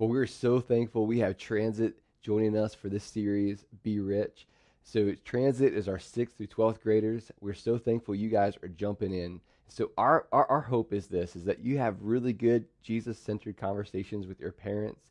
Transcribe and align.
Well, 0.00 0.08
we're 0.08 0.26
so 0.26 0.60
thankful 0.60 1.04
we 1.04 1.18
have 1.18 1.36
Transit 1.36 1.94
joining 2.22 2.56
us 2.56 2.74
for 2.74 2.88
this 2.88 3.04
series, 3.04 3.66
Be 3.82 4.00
Rich. 4.00 4.46
So, 4.82 5.14
Transit 5.26 5.74
is 5.74 5.88
our 5.88 5.98
6th 5.98 6.38
through 6.38 6.46
12th 6.46 6.80
graders. 6.80 7.30
We're 7.42 7.52
so 7.52 7.76
thankful 7.76 8.14
you 8.14 8.30
guys 8.30 8.56
are 8.62 8.68
jumping 8.68 9.12
in. 9.12 9.42
So, 9.68 9.90
our, 9.98 10.26
our, 10.32 10.46
our 10.46 10.62
hope 10.62 10.94
is 10.94 11.08
this 11.08 11.36
is 11.36 11.44
that 11.44 11.60
you 11.60 11.76
have 11.76 12.00
really 12.00 12.32
good 12.32 12.64
Jesus 12.82 13.18
centered 13.18 13.58
conversations 13.58 14.26
with 14.26 14.40
your 14.40 14.52
parents, 14.52 15.02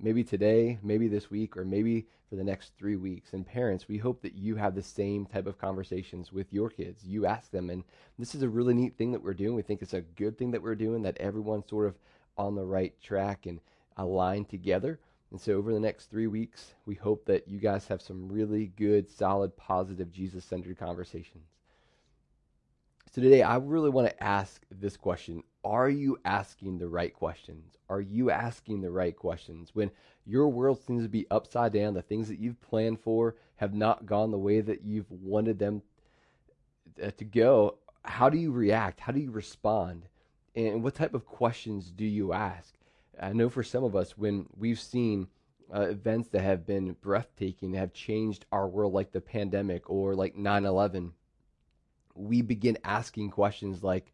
maybe 0.00 0.22
today, 0.22 0.78
maybe 0.84 1.08
this 1.08 1.32
week, 1.32 1.56
or 1.56 1.64
maybe 1.64 2.06
for 2.30 2.36
the 2.36 2.44
next 2.44 2.74
three 2.78 2.94
weeks. 2.94 3.32
And 3.32 3.44
parents, 3.44 3.88
we 3.88 3.98
hope 3.98 4.22
that 4.22 4.36
you 4.36 4.54
have 4.54 4.76
the 4.76 4.84
same 4.84 5.26
type 5.26 5.48
of 5.48 5.58
conversations 5.58 6.32
with 6.32 6.52
your 6.52 6.70
kids. 6.70 7.02
You 7.04 7.26
ask 7.26 7.50
them, 7.50 7.70
and 7.70 7.82
this 8.20 8.36
is 8.36 8.42
a 8.42 8.48
really 8.48 8.74
neat 8.74 8.96
thing 8.96 9.10
that 9.10 9.24
we're 9.24 9.34
doing. 9.34 9.56
We 9.56 9.62
think 9.62 9.82
it's 9.82 9.94
a 9.94 10.02
good 10.02 10.38
thing 10.38 10.52
that 10.52 10.62
we're 10.62 10.76
doing, 10.76 11.02
that 11.02 11.18
everyone's 11.18 11.68
sort 11.68 11.88
of 11.88 11.96
on 12.36 12.54
the 12.54 12.64
right 12.64 12.94
track. 13.02 13.44
And 13.46 13.58
aligned 13.98 14.48
together. 14.48 15.00
And 15.30 15.40
so, 15.40 15.54
over 15.54 15.72
the 15.72 15.80
next 15.80 16.06
three 16.06 16.26
weeks, 16.26 16.74
we 16.86 16.94
hope 16.94 17.26
that 17.26 17.48
you 17.48 17.58
guys 17.58 17.86
have 17.88 18.00
some 18.00 18.28
really 18.28 18.72
good, 18.76 19.10
solid, 19.10 19.56
positive, 19.56 20.10
Jesus 20.10 20.44
centered 20.44 20.78
conversations. 20.78 21.48
So, 23.12 23.20
today, 23.20 23.42
I 23.42 23.56
really 23.56 23.90
want 23.90 24.08
to 24.08 24.22
ask 24.22 24.64
this 24.70 24.96
question 24.96 25.42
Are 25.64 25.90
you 25.90 26.18
asking 26.24 26.78
the 26.78 26.88
right 26.88 27.12
questions? 27.12 27.76
Are 27.90 28.00
you 28.00 28.30
asking 28.30 28.80
the 28.80 28.90
right 28.90 29.14
questions? 29.14 29.70
When 29.74 29.90
your 30.24 30.48
world 30.48 30.80
seems 30.82 31.02
to 31.02 31.08
be 31.08 31.26
upside 31.30 31.72
down, 31.72 31.94
the 31.94 32.02
things 32.02 32.28
that 32.28 32.38
you've 32.38 32.60
planned 32.62 33.00
for 33.00 33.36
have 33.56 33.74
not 33.74 34.06
gone 34.06 34.30
the 34.30 34.38
way 34.38 34.60
that 34.60 34.82
you've 34.82 35.10
wanted 35.10 35.58
them 35.58 35.82
uh, 37.02 37.10
to 37.10 37.24
go, 37.24 37.78
how 38.04 38.28
do 38.28 38.38
you 38.38 38.52
react? 38.52 39.00
How 39.00 39.12
do 39.12 39.20
you 39.20 39.30
respond? 39.30 40.06
And 40.54 40.82
what 40.82 40.94
type 40.94 41.14
of 41.14 41.26
questions 41.26 41.90
do 41.90 42.04
you 42.04 42.32
ask? 42.32 42.74
I 43.20 43.32
know 43.32 43.48
for 43.48 43.62
some 43.62 43.84
of 43.84 43.96
us, 43.96 44.16
when 44.16 44.46
we've 44.56 44.80
seen 44.80 45.28
uh, 45.74 45.82
events 45.82 46.28
that 46.30 46.42
have 46.42 46.66
been 46.66 46.96
breathtaking, 47.00 47.74
have 47.74 47.92
changed 47.92 48.46
our 48.52 48.68
world, 48.68 48.92
like 48.92 49.12
the 49.12 49.20
pandemic 49.20 49.90
or 49.90 50.14
like 50.14 50.36
9 50.36 50.64
11, 50.64 51.12
we 52.14 52.42
begin 52.42 52.78
asking 52.84 53.30
questions 53.30 53.82
like, 53.82 54.12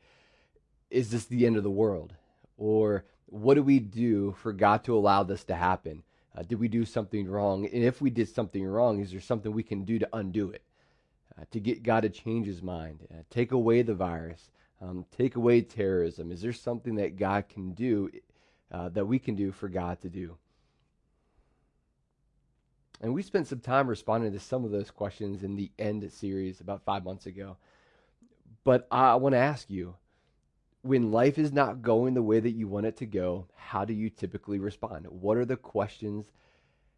Is 0.90 1.10
this 1.10 1.26
the 1.26 1.46
end 1.46 1.56
of 1.56 1.62
the 1.62 1.70
world? 1.70 2.14
Or 2.56 3.04
what 3.26 3.54
do 3.54 3.62
we 3.62 3.78
do 3.78 4.36
for 4.42 4.52
God 4.52 4.84
to 4.84 4.96
allow 4.96 5.22
this 5.22 5.44
to 5.44 5.54
happen? 5.54 6.02
Uh, 6.36 6.42
did 6.42 6.58
we 6.58 6.68
do 6.68 6.84
something 6.84 7.28
wrong? 7.28 7.64
And 7.66 7.84
if 7.84 8.00
we 8.00 8.10
did 8.10 8.28
something 8.28 8.64
wrong, 8.64 9.00
is 9.00 9.10
there 9.10 9.20
something 9.20 9.52
we 9.52 9.62
can 9.62 9.84
do 9.84 9.98
to 9.98 10.08
undo 10.12 10.50
it? 10.50 10.62
Uh, 11.38 11.44
to 11.50 11.60
get 11.60 11.82
God 11.82 12.00
to 12.00 12.10
change 12.10 12.46
his 12.46 12.62
mind, 12.62 13.00
uh, 13.10 13.22
take 13.30 13.52
away 13.52 13.82
the 13.82 13.94
virus, 13.94 14.50
um, 14.80 15.04
take 15.16 15.36
away 15.36 15.62
terrorism. 15.62 16.30
Is 16.30 16.42
there 16.42 16.52
something 16.52 16.96
that 16.96 17.16
God 17.16 17.48
can 17.48 17.72
do 17.72 18.10
uh, 18.74 18.88
that 18.88 19.06
we 19.06 19.20
can 19.20 19.36
do 19.36 19.52
for 19.52 19.68
God 19.68 20.00
to 20.00 20.08
do. 20.08 20.36
And 23.00 23.14
we 23.14 23.22
spent 23.22 23.46
some 23.46 23.60
time 23.60 23.86
responding 23.86 24.32
to 24.32 24.40
some 24.40 24.64
of 24.64 24.72
those 24.72 24.90
questions 24.90 25.44
in 25.44 25.54
the 25.54 25.70
end 25.78 26.10
series 26.10 26.60
about 26.60 26.84
five 26.84 27.04
months 27.04 27.26
ago. 27.26 27.56
But 28.64 28.88
I 28.90 29.14
want 29.14 29.34
to 29.34 29.38
ask 29.38 29.70
you 29.70 29.94
when 30.82 31.12
life 31.12 31.38
is 31.38 31.52
not 31.52 31.82
going 31.82 32.14
the 32.14 32.22
way 32.22 32.40
that 32.40 32.50
you 32.50 32.66
want 32.66 32.86
it 32.86 32.96
to 32.96 33.06
go, 33.06 33.46
how 33.54 33.84
do 33.84 33.92
you 33.92 34.10
typically 34.10 34.58
respond? 34.58 35.06
What 35.06 35.36
are 35.36 35.44
the 35.44 35.56
questions 35.56 36.32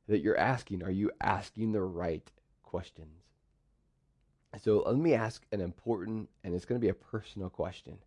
that 0.08 0.20
you're 0.20 0.38
asking? 0.38 0.82
Are 0.82 0.90
you 0.90 1.10
asking 1.20 1.72
the 1.72 1.82
right 1.82 2.30
questions? 2.62 3.24
So 4.62 4.82
let 4.86 4.96
me 4.96 5.12
ask 5.12 5.44
an 5.52 5.60
important, 5.60 6.30
and 6.42 6.54
it's 6.54 6.64
going 6.64 6.80
to 6.80 6.84
be 6.84 6.88
a 6.88 6.94
personal 6.94 7.50
question 7.50 7.98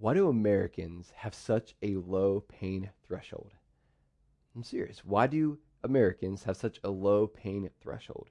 why 0.00 0.14
do 0.14 0.28
Americans 0.28 1.12
have 1.14 1.34
such 1.34 1.74
a 1.82 1.96
low 1.96 2.40
pain 2.48 2.88
threshold? 3.06 3.52
I'm 4.56 4.62
serious. 4.62 5.04
Why 5.04 5.26
do 5.26 5.58
Americans 5.84 6.44
have 6.44 6.56
such 6.56 6.80
a 6.82 6.88
low 6.88 7.26
pain 7.26 7.68
threshold? 7.82 8.28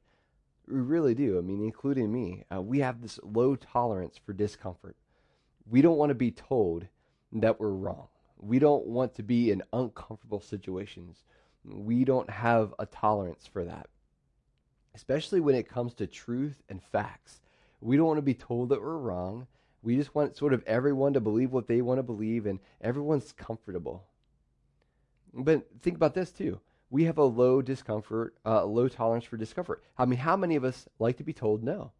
We 0.67 0.79
really 0.79 1.13
do. 1.13 1.37
I 1.37 1.41
mean, 1.41 1.63
including 1.63 2.11
me. 2.11 2.43
Uh, 2.51 2.63
we 2.63 2.79
have 2.79 3.01
this 3.01 3.19
low 3.21 3.55
tolerance 3.55 4.17
for 4.17 4.33
discomfort. 4.33 4.95
We 5.69 5.83
don't 5.83 5.99
want 5.99 6.09
to 6.09 6.15
be 6.15 6.31
told 6.31 6.87
that 7.33 7.59
we're 7.59 7.69
wrong. 7.69 8.07
We 8.39 8.57
don't 8.57 8.87
want 8.87 9.13
to 9.15 9.23
be 9.23 9.51
in 9.51 9.61
uncomfortable 9.71 10.41
situations. 10.41 11.23
We 11.63 12.03
don't 12.03 12.31
have 12.31 12.73
a 12.79 12.87
tolerance 12.87 13.45
for 13.45 13.63
that, 13.65 13.89
especially 14.95 15.39
when 15.39 15.53
it 15.53 15.69
comes 15.69 15.93
to 15.95 16.07
truth 16.07 16.63
and 16.67 16.81
facts. 16.81 17.41
We 17.79 17.95
don't 17.95 18.07
want 18.07 18.17
to 18.17 18.23
be 18.23 18.33
told 18.33 18.69
that 18.69 18.81
we're 18.81 18.97
wrong. 18.97 19.45
We 19.81 19.95
just 19.95 20.13
want 20.13 20.35
sort 20.35 20.53
of 20.53 20.63
everyone 20.65 21.13
to 21.13 21.21
believe 21.21 21.51
what 21.51 21.67
they 21.67 21.81
want 21.81 21.99
to 21.99 22.03
believe, 22.03 22.45
and 22.45 22.59
everyone's 22.81 23.31
comfortable. 23.31 24.05
But 25.33 25.65
think 25.81 25.95
about 25.95 26.13
this 26.13 26.31
too. 26.31 26.59
We 26.89 27.03
have 27.05 27.17
a 27.17 27.23
low 27.23 27.61
discomfort, 27.61 28.35
uh, 28.45 28.65
low 28.65 28.87
tolerance 28.87 29.25
for 29.25 29.37
discomfort. 29.37 29.83
I 29.97 30.05
mean, 30.05 30.19
how 30.19 30.35
many 30.35 30.55
of 30.55 30.63
us 30.63 30.87
like 30.97 31.17
to 31.17 31.23
be 31.23 31.33
told 31.33 31.63
no? 31.63 31.91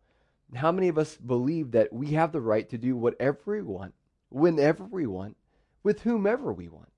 How 0.56 0.72
many 0.72 0.88
of 0.88 0.98
us 0.98 1.16
believe 1.16 1.72
that 1.72 1.94
we 1.94 2.14
have 2.14 2.32
the 2.32 2.42
right 2.42 2.68
to 2.70 2.78
do 2.78 2.98
whatever 2.98 3.40
we 3.46 3.62
want, 3.62 3.94
whenever 4.30 4.84
we 4.84 5.06
want, 5.06 5.38
with 5.84 6.02
whomever 6.02 6.52
we 6.52 6.68
want? 6.68 6.90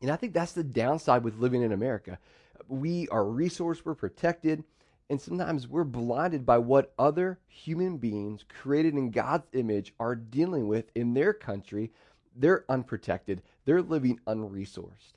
And 0.00 0.10
I 0.12 0.16
think 0.16 0.32
that's 0.32 0.52
the 0.52 0.62
downside 0.62 1.24
with 1.24 1.38
living 1.38 1.62
in 1.62 1.72
America. 1.72 2.18
We 2.68 3.08
are 3.08 3.24
resourced, 3.24 3.84
we're 3.84 3.94
protected, 3.94 4.62
and 5.10 5.20
sometimes 5.20 5.68
we're 5.68 5.84
blinded 5.84 6.46
by 6.46 6.58
what 6.58 6.94
other 6.98 7.38
human 7.46 7.98
beings 7.98 8.44
created 8.48 8.94
in 8.94 9.10
God's 9.10 9.46
image 9.52 9.92
are 10.00 10.14
dealing 10.14 10.66
with 10.66 10.90
in 10.94 11.14
their 11.14 11.32
country. 11.32 11.92
They're 12.34 12.64
unprotected, 12.68 13.42
they're 13.64 13.82
living 13.82 14.18
unresourced. 14.26 15.14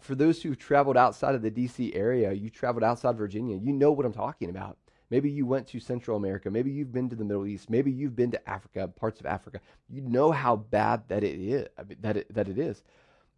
For 0.00 0.14
those 0.14 0.42
who've 0.42 0.58
traveled 0.58 0.96
outside 0.96 1.34
of 1.34 1.42
the 1.42 1.50
DC 1.50 1.94
area, 1.94 2.32
you 2.32 2.48
traveled 2.48 2.82
outside 2.82 3.16
Virginia, 3.16 3.56
you 3.56 3.72
know 3.72 3.92
what 3.92 4.06
I'm 4.06 4.12
talking 4.12 4.48
about. 4.48 4.78
Maybe 5.10 5.30
you 5.30 5.44
went 5.44 5.66
to 5.68 5.80
Central 5.80 6.16
America. 6.16 6.50
Maybe 6.50 6.70
you've 6.70 6.92
been 6.92 7.10
to 7.10 7.16
the 7.16 7.24
Middle 7.24 7.46
East. 7.46 7.68
Maybe 7.68 7.90
you've 7.90 8.14
been 8.14 8.30
to 8.30 8.48
Africa, 8.48 8.88
parts 8.88 9.18
of 9.18 9.26
Africa. 9.26 9.60
You 9.88 10.02
know 10.02 10.30
how 10.30 10.56
bad 10.56 11.02
that 11.08 11.24
it 11.24 11.38
is. 11.40 11.66
That 12.00 12.16
it, 12.16 12.32
that 12.32 12.48
it 12.48 12.58
is. 12.58 12.84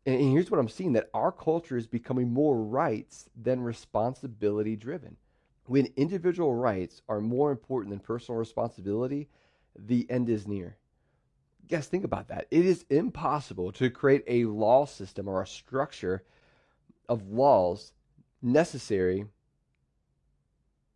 And 0.05 0.21
here's 0.21 0.51
what 0.51 0.61
I'm 0.61 0.69
seeing: 0.69 0.93
that 0.93 1.09
our 1.15 1.33
culture 1.33 1.79
is 1.79 1.87
becoming 1.87 2.31
more 2.31 2.57
rights 2.63 3.31
than 3.35 3.63
responsibility 3.63 4.77
driven 4.77 5.17
when 5.73 5.89
individual 5.97 6.55
rights 6.55 7.01
are 7.09 7.19
more 7.19 7.51
important 7.51 7.89
than 7.89 7.99
personal 7.99 8.39
responsibility, 8.39 9.31
the 9.75 10.07
end 10.11 10.29
is 10.29 10.47
near. 10.47 10.77
Guys, 11.67 11.87
think 11.87 12.05
about 12.05 12.29
that. 12.29 12.47
It 12.51 12.67
is 12.67 12.85
impossible 12.91 13.73
to 13.73 13.89
create 13.89 14.23
a 14.27 14.45
law 14.45 14.85
system 14.85 15.27
or 15.27 15.41
a 15.41 15.47
structure 15.47 16.25
of 17.09 17.27
laws 17.27 17.95
necessary 18.43 19.25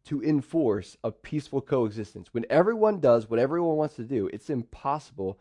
to 0.05 0.23
enforce 0.23 0.99
a 1.03 1.11
peaceful 1.11 1.63
coexistence. 1.63 2.35
When 2.35 2.45
everyone 2.51 3.01
does 3.01 3.31
what 3.31 3.39
everyone 3.39 3.77
wants 3.77 3.97
to 3.97 4.05
do, 4.05 4.29
it's 4.31 4.51
impossible 4.51 5.41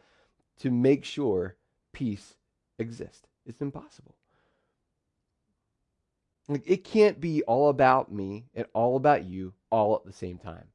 to 0.59 0.71
make 0.71 1.03
sure 1.03 1.57
peace 1.91 2.35
exists. 2.79 3.27
It's 3.45 3.59
impossible. 3.59 4.15
Like 6.47 6.63
it 6.65 6.83
can't 6.83 7.19
be 7.19 7.41
all 7.43 7.69
about 7.69 8.11
me 8.11 8.45
and 8.53 8.65
all 8.73 8.95
about 8.95 9.25
you 9.25 9.53
all 9.69 9.95
at 9.95 10.05
the 10.05 10.13
same 10.13 10.37
time. 10.37 10.65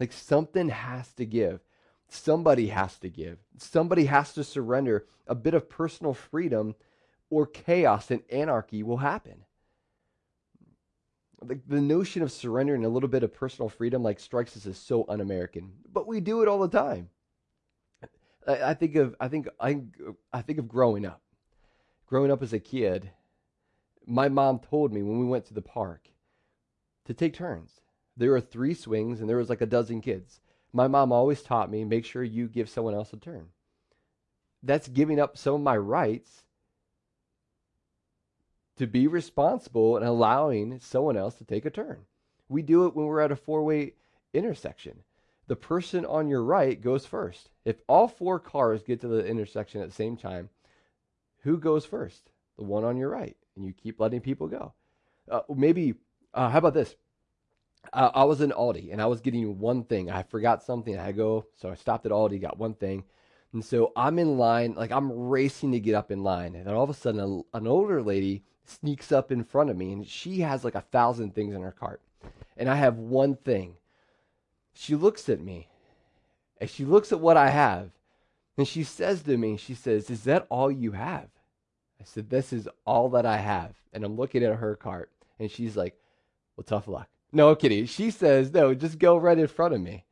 Like 0.00 0.12
something 0.12 0.68
has 0.70 1.12
to 1.14 1.26
give. 1.26 1.60
Somebody 2.08 2.68
has 2.68 2.98
to 2.98 3.08
give. 3.08 3.38
Somebody 3.56 4.06
has 4.06 4.32
to 4.34 4.44
surrender 4.44 5.06
a 5.26 5.34
bit 5.34 5.54
of 5.54 5.68
personal 5.68 6.14
freedom 6.14 6.74
or 7.30 7.46
chaos 7.46 8.10
and 8.10 8.22
anarchy 8.30 8.82
will 8.82 8.98
happen. 8.98 9.44
The, 11.42 11.60
the 11.66 11.80
notion 11.80 12.22
of 12.22 12.30
surrendering 12.30 12.84
a 12.84 12.88
little 12.88 13.08
bit 13.08 13.22
of 13.22 13.34
personal 13.34 13.68
freedom 13.68 14.02
like 14.02 14.20
strikes 14.20 14.56
us 14.56 14.66
as 14.66 14.78
so 14.78 15.04
un-American, 15.08 15.72
but 15.92 16.06
we 16.06 16.20
do 16.20 16.42
it 16.42 16.48
all 16.48 16.60
the 16.60 16.68
time. 16.68 17.08
I, 18.46 18.62
I 18.70 18.74
think 18.74 18.96
of 18.96 19.16
I 19.20 19.28
think 19.28 19.48
I 19.58 19.80
I 20.32 20.42
think 20.42 20.58
of 20.58 20.68
growing 20.68 21.04
up. 21.06 21.20
Growing 22.06 22.30
up 22.30 22.42
as 22.42 22.52
a 22.52 22.58
kid, 22.60 23.10
my 24.06 24.28
mom 24.28 24.58
told 24.58 24.92
me 24.92 25.02
when 25.02 25.18
we 25.18 25.26
went 25.26 25.46
to 25.46 25.54
the 25.54 25.62
park 25.62 26.08
to 27.04 27.14
take 27.14 27.34
turns. 27.34 27.80
There 28.16 28.30
were 28.30 28.40
three 28.40 28.74
swings 28.74 29.20
and 29.20 29.28
there 29.28 29.36
was 29.36 29.48
like 29.48 29.60
a 29.60 29.66
dozen 29.66 30.00
kids. 30.00 30.40
My 30.72 30.86
mom 30.88 31.12
always 31.12 31.42
taught 31.42 31.70
me 31.70 31.84
make 31.84 32.04
sure 32.04 32.22
you 32.22 32.48
give 32.48 32.68
someone 32.68 32.94
else 32.94 33.12
a 33.12 33.16
turn. 33.16 33.48
That's 34.62 34.88
giving 34.88 35.18
up 35.18 35.36
some 35.36 35.54
of 35.54 35.60
my 35.60 35.76
rights 35.76 36.44
to 38.76 38.86
be 38.86 39.06
responsible 39.06 39.96
and 39.96 40.06
allowing 40.06 40.80
someone 40.80 41.16
else 41.16 41.34
to 41.36 41.44
take 41.44 41.64
a 41.64 41.70
turn. 41.70 42.06
We 42.48 42.62
do 42.62 42.86
it 42.86 42.94
when 42.94 43.06
we're 43.06 43.20
at 43.20 43.32
a 43.32 43.36
four 43.36 43.64
way 43.64 43.94
intersection. 44.32 45.02
The 45.48 45.56
person 45.56 46.06
on 46.06 46.28
your 46.28 46.42
right 46.42 46.80
goes 46.80 47.04
first. 47.04 47.50
If 47.64 47.76
all 47.88 48.08
four 48.08 48.38
cars 48.38 48.82
get 48.82 49.00
to 49.00 49.08
the 49.08 49.26
intersection 49.26 49.82
at 49.82 49.88
the 49.88 49.94
same 49.94 50.16
time, 50.16 50.48
who 51.40 51.58
goes 51.58 51.84
first? 51.84 52.30
The 52.56 52.64
one 52.64 52.84
on 52.84 52.96
your 52.96 53.10
right 53.10 53.36
and 53.56 53.64
you 53.64 53.72
keep 53.72 54.00
letting 54.00 54.20
people 54.20 54.48
go. 54.48 54.72
Uh, 55.30 55.40
maybe, 55.54 55.94
uh, 56.34 56.48
how 56.48 56.58
about 56.58 56.74
this? 56.74 56.96
Uh, 57.92 58.10
I 58.14 58.24
was 58.24 58.40
in 58.40 58.50
Aldi 58.50 58.92
and 58.92 59.02
I 59.02 59.06
was 59.06 59.20
getting 59.20 59.58
one 59.58 59.84
thing. 59.84 60.10
I 60.10 60.22
forgot 60.22 60.62
something. 60.62 60.98
I 60.98 61.12
go, 61.12 61.46
so 61.60 61.70
I 61.70 61.74
stopped 61.74 62.06
at 62.06 62.12
Aldi, 62.12 62.40
got 62.40 62.58
one 62.58 62.74
thing. 62.74 63.04
And 63.52 63.64
so 63.64 63.92
I'm 63.96 64.18
in 64.18 64.38
line, 64.38 64.74
like 64.74 64.92
I'm 64.92 65.12
racing 65.12 65.72
to 65.72 65.80
get 65.80 65.94
up 65.94 66.10
in 66.10 66.22
line. 66.22 66.54
And 66.54 66.66
then 66.66 66.74
all 66.74 66.84
of 66.84 66.90
a 66.90 66.94
sudden, 66.94 67.20
a, 67.20 67.56
an 67.56 67.66
older 67.66 68.02
lady 68.02 68.44
sneaks 68.64 69.12
up 69.12 69.30
in 69.30 69.44
front 69.44 69.70
of 69.70 69.76
me 69.76 69.92
and 69.92 70.06
she 70.06 70.40
has 70.40 70.64
like 70.64 70.74
a 70.74 70.80
thousand 70.80 71.34
things 71.34 71.54
in 71.54 71.62
her 71.62 71.72
cart. 71.72 72.00
And 72.56 72.68
I 72.68 72.76
have 72.76 72.96
one 72.96 73.36
thing. 73.36 73.74
She 74.72 74.94
looks 74.94 75.28
at 75.28 75.40
me 75.40 75.68
and 76.60 76.70
she 76.70 76.84
looks 76.84 77.12
at 77.12 77.20
what 77.20 77.36
I 77.36 77.50
have 77.50 77.90
and 78.56 78.66
she 78.66 78.84
says 78.84 79.22
to 79.22 79.36
me, 79.36 79.56
She 79.56 79.74
says, 79.74 80.10
Is 80.10 80.24
that 80.24 80.46
all 80.48 80.70
you 80.70 80.92
have? 80.92 81.28
I 82.02 82.04
said, 82.04 82.30
This 82.30 82.52
is 82.52 82.68
all 82.84 83.10
that 83.10 83.24
I 83.24 83.36
have. 83.36 83.74
And 83.92 84.04
I'm 84.04 84.16
looking 84.16 84.42
at 84.42 84.56
her 84.56 84.74
cart 84.74 85.10
and 85.38 85.50
she's 85.50 85.76
like, 85.76 85.96
Well, 86.56 86.64
tough 86.64 86.88
luck. 86.88 87.08
No, 87.30 87.54
kidding. 87.54 87.86
She 87.86 88.10
says, 88.10 88.52
No, 88.52 88.74
just 88.74 88.98
go 88.98 89.16
right 89.16 89.38
in 89.38 89.46
front 89.46 89.74
of 89.74 89.80
me. 89.80 90.04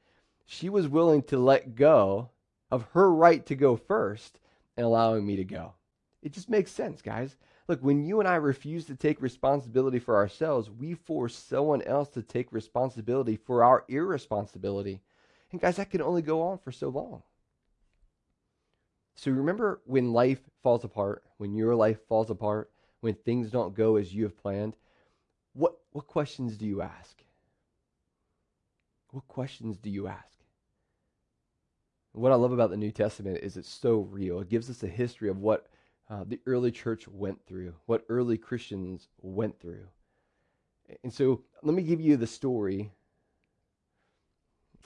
She 0.46 0.68
was 0.68 0.86
willing 0.86 1.22
to 1.24 1.36
let 1.36 1.74
go 1.74 2.30
of 2.70 2.86
her 2.92 3.12
right 3.12 3.44
to 3.46 3.56
go 3.56 3.76
first 3.76 4.38
and 4.76 4.86
allowing 4.86 5.26
me 5.26 5.36
to 5.36 5.44
go. 5.44 5.74
It 6.22 6.32
just 6.32 6.48
makes 6.48 6.70
sense, 6.70 7.02
guys. 7.02 7.36
Look, 7.66 7.80
when 7.82 8.04
you 8.04 8.20
and 8.20 8.28
I 8.28 8.36
refuse 8.36 8.84
to 8.86 8.94
take 8.94 9.20
responsibility 9.20 9.98
for 9.98 10.16
ourselves, 10.16 10.70
we 10.70 10.94
force 10.94 11.36
someone 11.36 11.82
else 11.82 12.08
to 12.10 12.22
take 12.22 12.52
responsibility 12.52 13.36
for 13.36 13.64
our 13.64 13.84
irresponsibility. 13.88 15.00
And 15.50 15.60
guys, 15.60 15.76
that 15.76 15.90
can 15.90 16.02
only 16.02 16.22
go 16.22 16.42
on 16.42 16.58
for 16.58 16.72
so 16.72 16.88
long. 16.88 17.22
So 19.20 19.30
remember 19.30 19.82
when 19.84 20.14
life 20.14 20.40
falls 20.62 20.82
apart, 20.82 21.22
when 21.36 21.54
your 21.54 21.74
life 21.74 21.98
falls 22.08 22.30
apart, 22.30 22.70
when 23.00 23.12
things 23.12 23.50
don't 23.50 23.74
go 23.74 23.96
as 23.96 24.14
you 24.14 24.22
have 24.22 24.34
planned, 24.34 24.76
what, 25.52 25.74
what 25.92 26.06
questions 26.06 26.56
do 26.56 26.64
you 26.64 26.80
ask? 26.80 27.22
What 29.10 29.28
questions 29.28 29.76
do 29.76 29.90
you 29.90 30.06
ask? 30.06 30.38
What 32.12 32.32
I 32.32 32.36
love 32.36 32.52
about 32.52 32.70
the 32.70 32.78
New 32.78 32.92
Testament 32.92 33.40
is 33.42 33.58
it's 33.58 33.68
so 33.68 33.98
real. 34.10 34.40
It 34.40 34.48
gives 34.48 34.70
us 34.70 34.82
a 34.84 34.88
history 34.88 35.28
of 35.28 35.36
what 35.36 35.66
uh, 36.08 36.24
the 36.26 36.40
early 36.46 36.70
church 36.70 37.06
went 37.06 37.44
through, 37.44 37.74
what 37.84 38.06
early 38.08 38.38
Christians 38.38 39.08
went 39.20 39.60
through. 39.60 39.84
And 41.04 41.12
so 41.12 41.42
let 41.62 41.74
me 41.74 41.82
give 41.82 42.00
you 42.00 42.16
the 42.16 42.26
story 42.26 42.90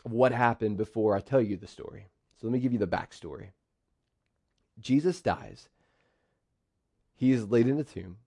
of 0.04 0.10
what 0.10 0.32
happened 0.32 0.76
before 0.76 1.14
I 1.14 1.20
tell 1.20 1.40
you 1.40 1.56
the 1.56 1.68
story. 1.68 2.08
So 2.40 2.48
let 2.48 2.52
me 2.52 2.58
give 2.58 2.72
you 2.72 2.80
the 2.80 2.88
backstory. 2.88 3.50
Jesus 4.80 5.20
dies. 5.20 5.68
He 7.16 7.32
is 7.32 7.50
laid 7.50 7.68
in 7.68 7.78
a 7.78 7.84
tomb. 7.84 8.18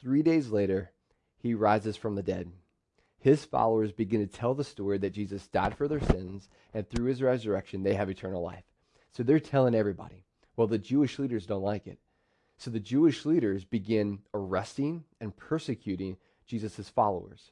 Three 0.00 0.22
days 0.22 0.50
later, 0.50 0.90
he 1.38 1.54
rises 1.54 1.96
from 1.96 2.14
the 2.14 2.22
dead 2.22 2.52
his 3.26 3.44
followers 3.44 3.90
begin 3.90 4.20
to 4.20 4.32
tell 4.32 4.54
the 4.54 4.62
story 4.62 4.98
that 4.98 5.12
Jesus 5.12 5.48
died 5.48 5.76
for 5.76 5.88
their 5.88 6.00
sins, 6.00 6.48
and 6.72 6.88
through 6.88 7.06
his 7.06 7.20
resurrection, 7.20 7.82
they 7.82 7.94
have 7.94 8.08
eternal 8.08 8.40
life. 8.40 8.62
So 9.10 9.24
they're 9.24 9.40
telling 9.40 9.74
everybody. 9.74 10.22
Well, 10.54 10.68
the 10.68 10.78
Jewish 10.78 11.18
leaders 11.18 11.44
don't 11.44 11.64
like 11.64 11.88
it. 11.88 11.98
So 12.56 12.70
the 12.70 12.78
Jewish 12.78 13.26
leaders 13.26 13.64
begin 13.64 14.20
arresting 14.32 15.02
and 15.20 15.36
persecuting 15.36 16.18
Jesus' 16.46 16.88
followers. 16.88 17.50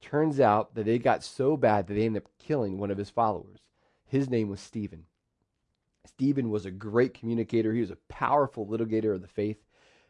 Turns 0.00 0.40
out 0.40 0.74
that 0.74 0.86
they 0.86 0.98
got 0.98 1.22
so 1.22 1.58
bad 1.58 1.86
that 1.86 1.92
they 1.92 2.06
ended 2.06 2.22
up 2.22 2.30
killing 2.38 2.78
one 2.78 2.90
of 2.90 2.96
his 2.96 3.10
followers. 3.10 3.60
His 4.06 4.30
name 4.30 4.48
was 4.48 4.58
Stephen. 4.58 5.04
Stephen 6.06 6.50
was 6.50 6.66
a 6.66 6.70
great 6.70 7.14
communicator. 7.14 7.72
He 7.72 7.80
was 7.80 7.90
a 7.90 7.98
powerful 8.08 8.66
litigator 8.66 9.14
of 9.14 9.22
the 9.22 9.28
faith. 9.28 9.58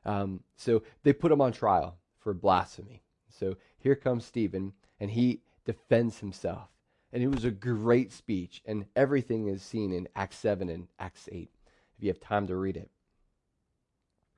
Um, 0.04 0.42
so 0.56 0.82
they 1.02 1.12
put 1.12 1.32
him 1.32 1.40
on 1.40 1.52
trial 1.52 1.98
for 2.18 2.32
blasphemy. 2.32 3.02
So 3.28 3.56
here 3.78 3.94
comes 3.94 4.24
Stephen, 4.24 4.72
and 4.98 5.10
he 5.10 5.40
defends 5.64 6.18
himself. 6.18 6.68
And 7.12 7.22
it 7.22 7.28
was 7.28 7.44
a 7.44 7.50
great 7.50 8.12
speech, 8.12 8.62
and 8.66 8.86
everything 8.94 9.48
is 9.48 9.62
seen 9.62 9.92
in 9.92 10.08
Acts 10.14 10.38
7 10.38 10.68
and 10.68 10.86
Acts 10.98 11.28
8, 11.30 11.50
if 11.96 12.02
you 12.02 12.08
have 12.08 12.20
time 12.20 12.46
to 12.46 12.56
read 12.56 12.76
it. 12.76 12.90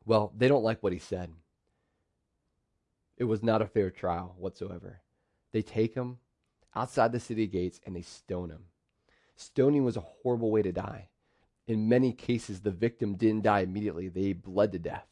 Well, 0.06 0.32
they 0.36 0.48
don't 0.48 0.64
like 0.64 0.82
what 0.82 0.92
he 0.92 0.98
said. 0.98 1.30
It 3.18 3.24
was 3.24 3.42
not 3.42 3.62
a 3.62 3.66
fair 3.66 3.90
trial 3.90 4.34
whatsoever. 4.38 5.00
They 5.52 5.62
take 5.62 5.94
him 5.94 6.18
outside 6.74 7.12
the 7.12 7.20
city 7.20 7.46
gates 7.46 7.80
and 7.84 7.94
they 7.94 8.02
stone 8.02 8.50
him. 8.50 8.64
Stoning 9.36 9.84
was 9.84 9.96
a 9.96 10.00
horrible 10.00 10.50
way 10.50 10.62
to 10.62 10.72
die. 10.72 11.08
In 11.66 11.88
many 11.88 12.12
cases, 12.12 12.60
the 12.60 12.70
victim 12.70 13.14
didn't 13.14 13.44
die 13.44 13.60
immediately, 13.60 14.08
they 14.08 14.32
bled 14.32 14.72
to 14.72 14.78
death. 14.78 15.06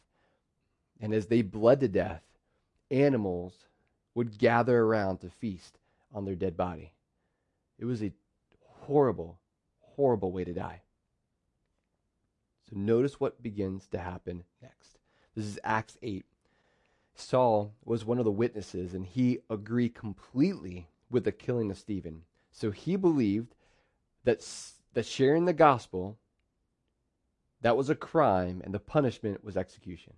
And 1.01 1.15
as 1.15 1.27
they 1.27 1.43
bled 1.43 1.81
to 1.81 1.89
death, 1.89 2.23
animals 2.91 3.55
would 4.15 4.39
gather 4.39 4.81
around 4.81 5.19
to 5.19 5.31
feast 5.31 5.79
on 6.13 6.25
their 6.25 6.35
dead 6.35 6.57
body. 6.57 6.93
It 7.79 7.85
was 7.85 8.03
a 8.03 8.13
horrible, 8.67 9.39
horrible 9.81 10.33
way 10.33 10.45
to 10.45 10.53
die. 10.53 10.83
So 12.69 12.77
notice 12.77 13.19
what 13.19 13.43
begins 13.43 13.87
to 13.89 13.99
happen 13.99 14.45
next. 14.61 14.99
This 15.35 15.47
is 15.47 15.59
Acts 15.65 15.97
8. 16.03 16.25
Saul 17.15 17.75
was 17.85 18.05
one 18.05 18.19
of 18.19 18.25
the 18.25 18.31
witnesses, 18.31 18.95
and 18.95 19.07
he 19.07 19.39
agreed 19.49 19.95
completely 19.95 20.89
with 21.11 21.25
the 21.25 21.33
killing 21.33 21.71
of 21.71 21.79
Stephen. 21.79 22.23
So 22.51 22.71
he 22.71 22.97
believed 22.97 23.55
that, 24.25 24.47
that 24.95 25.07
sharing 25.07 25.45
the 25.45 25.53
gospel, 25.53 26.19
that 27.63 27.77
was 27.77 27.91
a 27.91 27.95
crime, 27.95 28.61
and 28.65 28.73
the 28.73 28.81
punishment 28.81 29.45
was 29.45 29.57
execution. 29.57 30.15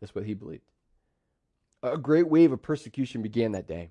That's 0.00 0.14
what 0.14 0.24
he 0.24 0.34
believed. 0.34 0.70
A 1.82 1.98
great 1.98 2.28
wave 2.28 2.52
of 2.52 2.62
persecution 2.62 3.22
began 3.22 3.52
that 3.52 3.68
day, 3.68 3.90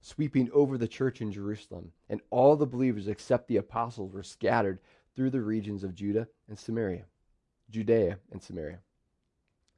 sweeping 0.00 0.50
over 0.52 0.78
the 0.78 0.88
church 0.88 1.20
in 1.20 1.32
Jerusalem, 1.32 1.92
and 2.08 2.20
all 2.30 2.56
the 2.56 2.66
believers 2.66 3.08
except 3.08 3.48
the 3.48 3.56
apostles 3.56 4.12
were 4.12 4.22
scattered 4.22 4.78
through 5.16 5.30
the 5.30 5.40
regions 5.40 5.84
of 5.84 5.94
Judah 5.94 6.28
and 6.48 6.58
Samaria, 6.58 7.04
Judea 7.70 8.18
and 8.30 8.42
Samaria. 8.42 8.80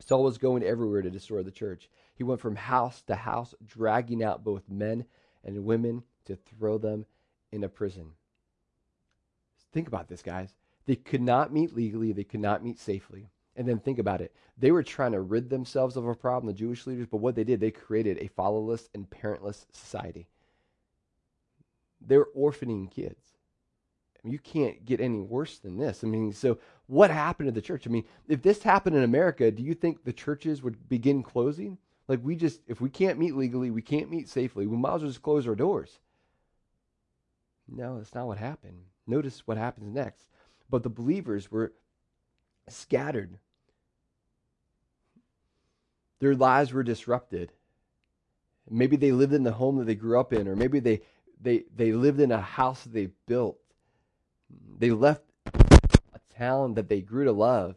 Saul 0.00 0.24
was 0.24 0.38
going 0.38 0.62
everywhere 0.62 1.02
to 1.02 1.10
destroy 1.10 1.42
the 1.42 1.50
church. 1.50 1.88
He 2.14 2.24
went 2.24 2.40
from 2.40 2.56
house 2.56 3.02
to 3.02 3.14
house, 3.14 3.54
dragging 3.64 4.22
out 4.22 4.44
both 4.44 4.68
men 4.68 5.06
and 5.44 5.64
women 5.64 6.02
to 6.26 6.36
throw 6.36 6.76
them 6.76 7.06
in 7.52 7.64
a 7.64 7.68
prison. 7.68 8.12
Think 9.72 9.88
about 9.88 10.08
this, 10.08 10.22
guys. 10.22 10.54
They 10.86 10.96
could 10.96 11.22
not 11.22 11.52
meet 11.52 11.74
legally, 11.74 12.12
they 12.12 12.24
could 12.24 12.40
not 12.40 12.64
meet 12.64 12.78
safely. 12.78 13.28
And 13.56 13.66
then 13.66 13.78
think 13.78 13.98
about 13.98 14.20
it. 14.20 14.34
They 14.58 14.70
were 14.70 14.82
trying 14.82 15.12
to 15.12 15.20
rid 15.20 15.50
themselves 15.50 15.96
of 15.96 16.06
a 16.06 16.14
problem, 16.14 16.46
the 16.46 16.58
Jewish 16.58 16.86
leaders, 16.86 17.06
but 17.10 17.18
what 17.18 17.34
they 17.34 17.44
did, 17.44 17.60
they 17.60 17.70
created 17.70 18.18
a 18.18 18.28
fatherless 18.28 18.88
and 18.94 19.08
parentless 19.08 19.66
society. 19.72 20.28
They 22.06 22.18
were 22.18 22.30
orphaning 22.36 22.90
kids. 22.90 23.32
I 24.16 24.26
mean, 24.26 24.32
you 24.32 24.38
can't 24.38 24.84
get 24.84 25.00
any 25.00 25.20
worse 25.20 25.58
than 25.58 25.78
this. 25.78 26.04
I 26.04 26.06
mean, 26.06 26.32
so 26.32 26.58
what 26.86 27.10
happened 27.10 27.48
to 27.48 27.52
the 27.52 27.62
church? 27.62 27.86
I 27.86 27.90
mean, 27.90 28.04
if 28.28 28.42
this 28.42 28.62
happened 28.62 28.96
in 28.96 29.02
America, 29.02 29.50
do 29.50 29.62
you 29.62 29.74
think 29.74 30.04
the 30.04 30.12
churches 30.12 30.62
would 30.62 30.88
begin 30.88 31.22
closing? 31.22 31.78
Like, 32.08 32.20
we 32.22 32.36
just, 32.36 32.60
if 32.68 32.80
we 32.80 32.90
can't 32.90 33.18
meet 33.18 33.34
legally, 33.34 33.70
we 33.70 33.82
can't 33.82 34.10
meet 34.10 34.28
safely, 34.28 34.66
we 34.66 34.76
might 34.76 34.94
as 34.94 35.00
well 35.00 35.10
just 35.10 35.22
close 35.22 35.46
our 35.48 35.54
doors. 35.54 35.98
No, 37.68 37.98
that's 37.98 38.14
not 38.14 38.26
what 38.26 38.38
happened. 38.38 38.78
Notice 39.06 39.46
what 39.46 39.56
happens 39.56 39.92
next. 39.92 40.28
But 40.68 40.82
the 40.82 40.88
believers 40.88 41.50
were 41.50 41.72
scattered 42.68 43.38
their 46.18 46.34
lives 46.34 46.72
were 46.72 46.82
disrupted. 46.82 47.52
Maybe 48.68 48.96
they 48.96 49.12
lived 49.12 49.32
in 49.32 49.44
the 49.44 49.52
home 49.52 49.78
that 49.78 49.84
they 49.84 49.94
grew 49.94 50.18
up 50.18 50.32
in, 50.32 50.48
or 50.48 50.56
maybe 50.56 50.80
they, 50.80 51.02
they, 51.40 51.64
they 51.74 51.92
lived 51.92 52.20
in 52.20 52.32
a 52.32 52.40
house 52.40 52.82
that 52.82 52.92
they 52.92 53.10
built. 53.26 53.58
They 54.78 54.90
left 54.90 55.22
a 55.54 56.20
town 56.36 56.74
that 56.74 56.88
they 56.88 57.00
grew 57.00 57.24
to 57.24 57.32
love. 57.32 57.76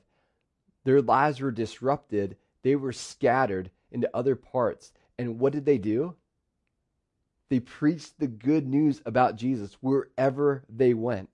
Their 0.86 1.01
lives 1.01 1.41
were 1.41 1.51
disrupted. 1.51 2.38
They 2.63 2.75
were 2.75 2.93
scattered 2.93 3.69
into 3.91 4.10
other 4.15 4.36
parts. 4.36 4.93
And 5.17 5.39
what 5.39 5.53
did 5.53 5.65
they 5.65 5.77
do? 5.77 6.15
They 7.50 7.60
preached 7.60 8.19
the 8.19 8.27
good 8.27 8.67
news 8.67 9.01
about 9.05 9.36
Jesus 9.36 9.77
wherever 9.81 10.63
they 10.69 10.93
went. 10.93 11.29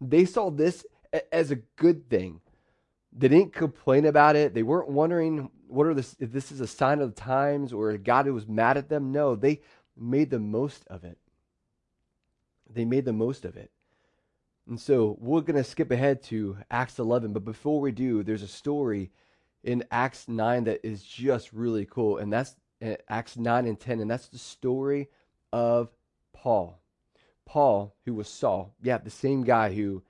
They 0.00 0.24
saw 0.24 0.50
this 0.50 0.84
as 1.32 1.50
a 1.50 1.56
good 1.76 2.08
thing. 2.08 2.40
They 3.12 3.28
didn't 3.28 3.52
complain 3.52 4.06
about 4.06 4.36
it. 4.36 4.54
They 4.54 4.62
weren't 4.62 4.88
wondering 4.88 5.50
what 5.68 5.86
are 5.86 5.94
this 5.94 6.16
if 6.18 6.32
this 6.32 6.50
is 6.50 6.60
a 6.60 6.66
sign 6.66 7.00
of 7.00 7.14
the 7.14 7.20
times 7.20 7.72
or 7.72 7.96
God 7.96 8.26
who 8.26 8.34
was 8.34 8.48
mad 8.48 8.76
at 8.76 8.88
them. 8.88 9.12
No, 9.12 9.36
they 9.36 9.60
made 9.96 10.30
the 10.30 10.40
most 10.40 10.84
of 10.88 11.04
it. 11.04 11.18
They 12.68 12.84
made 12.84 13.04
the 13.04 13.12
most 13.12 13.44
of 13.44 13.56
it. 13.56 13.70
And 14.66 14.80
so 14.80 15.16
we're 15.20 15.42
going 15.42 15.62
to 15.62 15.64
skip 15.64 15.90
ahead 15.90 16.22
to 16.24 16.56
Acts 16.70 16.98
11, 16.98 17.32
but 17.32 17.44
before 17.44 17.80
we 17.80 17.92
do, 17.92 18.22
there's 18.22 18.42
a 18.42 18.48
story 18.48 19.10
in 19.62 19.84
Acts 19.90 20.26
9 20.26 20.64
that 20.64 20.80
is 20.86 21.02
just 21.02 21.52
really 21.52 21.84
cool, 21.84 22.16
and 22.16 22.32
that's 22.32 22.56
uh, 22.84 22.94
Acts 23.08 23.36
9 23.36 23.66
and 23.66 23.78
10, 23.78 24.00
and 24.00 24.10
that's 24.10 24.28
the 24.28 24.38
story 24.38 25.08
of 25.52 25.90
Paul. 26.32 26.80
Paul, 27.44 27.94
who 28.06 28.14
was 28.14 28.28
Saul, 28.28 28.74
yeah, 28.82 28.98
the 28.98 29.10
same 29.10 29.44
guy 29.44 29.74
who 29.74 30.02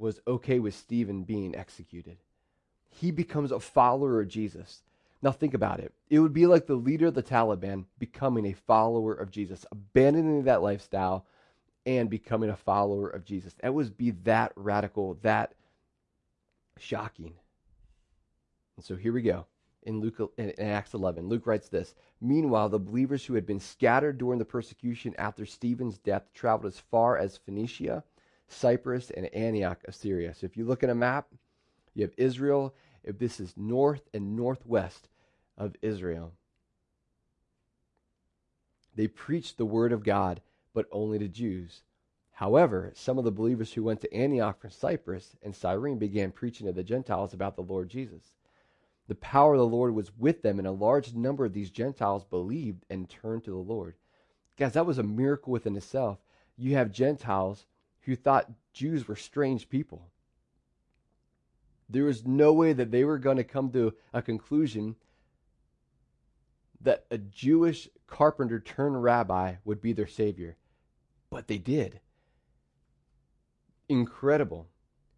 was 0.00 0.20
okay 0.26 0.58
with 0.58 0.74
Stephen 0.74 1.24
being 1.24 1.54
executed. 1.54 2.16
He 2.88 3.10
becomes 3.10 3.52
a 3.52 3.60
follower 3.60 4.20
of 4.20 4.28
Jesus. 4.28 4.82
Now, 5.22 5.32
think 5.32 5.52
about 5.52 5.80
it. 5.80 5.92
It 6.08 6.20
would 6.20 6.32
be 6.32 6.46
like 6.46 6.66
the 6.66 6.74
leader 6.74 7.06
of 7.06 7.14
the 7.14 7.22
Taliban 7.22 7.84
becoming 7.98 8.46
a 8.46 8.54
follower 8.54 9.12
of 9.12 9.30
Jesus, 9.30 9.66
abandoning 9.70 10.44
that 10.44 10.62
lifestyle 10.62 11.26
and 11.84 12.08
becoming 12.08 12.50
a 12.50 12.56
follower 12.56 13.08
of 13.08 13.24
Jesus. 13.24 13.54
That 13.60 13.74
would 13.74 13.96
be 13.98 14.12
that 14.24 14.52
radical, 14.56 15.18
that 15.22 15.54
shocking. 16.78 17.34
And 18.76 18.84
so 18.84 18.96
here 18.96 19.12
we 19.12 19.22
go 19.22 19.46
in 19.82 20.00
Luke 20.00 20.32
in 20.38 20.58
Acts 20.58 20.94
11. 20.94 21.28
Luke 21.28 21.46
writes 21.46 21.68
this: 21.68 21.94
Meanwhile, 22.20 22.70
the 22.70 22.78
believers 22.78 23.24
who 23.24 23.34
had 23.34 23.46
been 23.46 23.60
scattered 23.60 24.18
during 24.18 24.38
the 24.38 24.44
persecution 24.44 25.14
after 25.18 25.44
Stephen's 25.44 25.98
death 25.98 26.32
traveled 26.32 26.72
as 26.72 26.80
far 26.80 27.18
as 27.18 27.36
Phoenicia, 27.36 28.04
Cyprus, 28.52 29.10
and 29.10 29.26
Antioch 29.34 29.80
of 29.86 29.94
Syria. 29.94 30.34
So 30.34 30.44
if 30.44 30.56
you 30.56 30.64
look 30.64 30.82
at 30.82 30.90
a 30.90 30.94
map, 30.94 31.28
you 31.94 32.02
have 32.02 32.14
Israel. 32.16 32.74
If 33.02 33.18
this 33.18 33.40
is 33.40 33.54
north 33.56 34.08
and 34.12 34.36
northwest 34.36 35.08
of 35.56 35.76
Israel, 35.82 36.32
they 38.94 39.06
preached 39.06 39.56
the 39.56 39.64
word 39.64 39.92
of 39.92 40.04
God, 40.04 40.40
but 40.74 40.86
only 40.92 41.18
to 41.18 41.28
Jews. 41.28 41.82
However, 42.32 42.92
some 42.94 43.18
of 43.18 43.24
the 43.24 43.30
believers 43.30 43.72
who 43.72 43.82
went 43.82 44.00
to 44.00 44.14
Antioch 44.14 44.60
from 44.60 44.70
Cyprus 44.70 45.36
and 45.42 45.54
Cyrene 45.54 45.98
began 45.98 46.32
preaching 46.32 46.66
to 46.66 46.72
the 46.72 46.82
Gentiles 46.82 47.34
about 47.34 47.56
the 47.56 47.62
Lord 47.62 47.88
Jesus. 47.88 48.32
The 49.08 49.14
power 49.16 49.54
of 49.54 49.58
the 49.58 49.66
Lord 49.66 49.94
was 49.94 50.16
with 50.16 50.42
them, 50.42 50.58
and 50.58 50.68
a 50.68 50.72
large 50.72 51.14
number 51.14 51.44
of 51.44 51.52
these 51.52 51.70
Gentiles 51.70 52.24
believed 52.24 52.84
and 52.88 53.08
turned 53.08 53.44
to 53.44 53.50
the 53.50 53.56
Lord. 53.56 53.94
Guys, 54.56 54.72
that 54.74 54.86
was 54.86 54.98
a 54.98 55.02
miracle 55.02 55.52
within 55.52 55.76
itself. 55.76 56.18
You 56.56 56.74
have 56.76 56.92
Gentiles 56.92 57.66
who 58.02 58.16
thought 58.16 58.50
Jews 58.72 59.06
were 59.06 59.16
strange 59.16 59.68
people. 59.68 60.08
There 61.88 62.04
was 62.04 62.26
no 62.26 62.52
way 62.52 62.72
that 62.72 62.90
they 62.90 63.04
were 63.04 63.18
going 63.18 63.36
to 63.36 63.44
come 63.44 63.70
to 63.72 63.94
a 64.12 64.22
conclusion 64.22 64.96
that 66.80 67.04
a 67.10 67.18
Jewish 67.18 67.88
carpenter 68.06 68.60
turned 68.60 69.02
rabbi 69.02 69.56
would 69.64 69.80
be 69.80 69.92
their 69.92 70.06
savior. 70.06 70.56
But 71.30 71.48
they 71.48 71.58
did. 71.58 72.00
Incredible. 73.88 74.68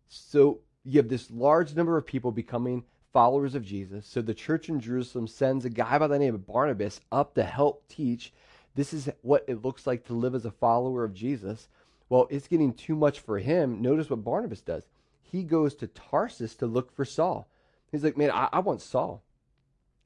So 0.08 0.60
you 0.84 0.98
have 0.98 1.08
this 1.08 1.30
large 1.30 1.74
number 1.74 1.96
of 1.96 2.06
people 2.06 2.32
becoming 2.32 2.84
followers 3.12 3.54
of 3.54 3.64
Jesus. 3.64 4.06
So 4.06 4.22
the 4.22 4.34
church 4.34 4.68
in 4.68 4.80
Jerusalem 4.80 5.26
sends 5.26 5.64
a 5.64 5.70
guy 5.70 5.98
by 5.98 6.06
the 6.06 6.18
name 6.18 6.34
of 6.34 6.46
Barnabas 6.46 7.00
up 7.10 7.34
to 7.34 7.44
help 7.44 7.86
teach. 7.88 8.32
This 8.74 8.92
is 8.92 9.10
what 9.20 9.44
it 9.46 9.62
looks 9.62 9.86
like 9.86 10.04
to 10.06 10.14
live 10.14 10.34
as 10.34 10.46
a 10.46 10.50
follower 10.50 11.04
of 11.04 11.14
Jesus. 11.14 11.68
Well, 12.12 12.26
it's 12.28 12.46
getting 12.46 12.74
too 12.74 12.94
much 12.94 13.20
for 13.20 13.38
him. 13.38 13.80
Notice 13.80 14.10
what 14.10 14.22
Barnabas 14.22 14.60
does. 14.60 14.82
He 15.22 15.44
goes 15.44 15.74
to 15.76 15.86
Tarsus 15.86 16.54
to 16.56 16.66
look 16.66 16.94
for 16.94 17.06
Saul. 17.06 17.48
He's 17.90 18.04
like, 18.04 18.18
man, 18.18 18.30
I, 18.30 18.50
I 18.52 18.58
want 18.58 18.82
Saul. 18.82 19.22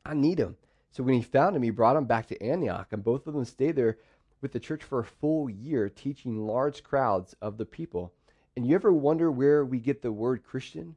I 0.05 0.15
need 0.15 0.39
him. 0.39 0.57
So 0.93 1.03
when 1.03 1.15
he 1.15 1.23
found 1.23 1.57
him, 1.57 1.65
he 1.65 1.71
brought 1.71 1.97
him 1.97 2.05
back 2.05 2.29
to 2.29 2.41
Antioch, 2.41 2.87
and 2.93 3.03
both 3.03 3.27
of 3.27 3.35
them 3.35 3.45
stayed 3.45 3.75
there 3.75 3.99
with 4.41 4.53
the 4.53 4.61
church 4.61 4.85
for 4.85 5.01
a 5.01 5.05
full 5.05 5.51
year, 5.51 5.89
teaching 5.89 6.47
large 6.47 6.85
crowds 6.85 7.35
of 7.43 7.59
the 7.59 7.67
people. 7.67 8.13
And 8.57 8.65
you 8.65 8.77
ever 8.77 8.93
wonder 8.93 9.29
where 9.29 9.65
we 9.65 9.81
get 9.81 10.03
the 10.03 10.13
word 10.13 10.45
Christian? 10.45 10.95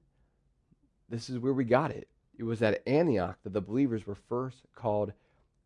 This 1.10 1.28
is 1.28 1.40
where 1.40 1.54
we 1.54 1.64
got 1.64 1.90
it. 1.90 2.08
It 2.38 2.44
was 2.44 2.62
at 2.62 2.88
Antioch 2.88 3.40
that 3.44 3.54
the 3.54 3.62
believers 3.62 4.06
were 4.06 4.14
first 4.14 4.62
called 4.76 5.14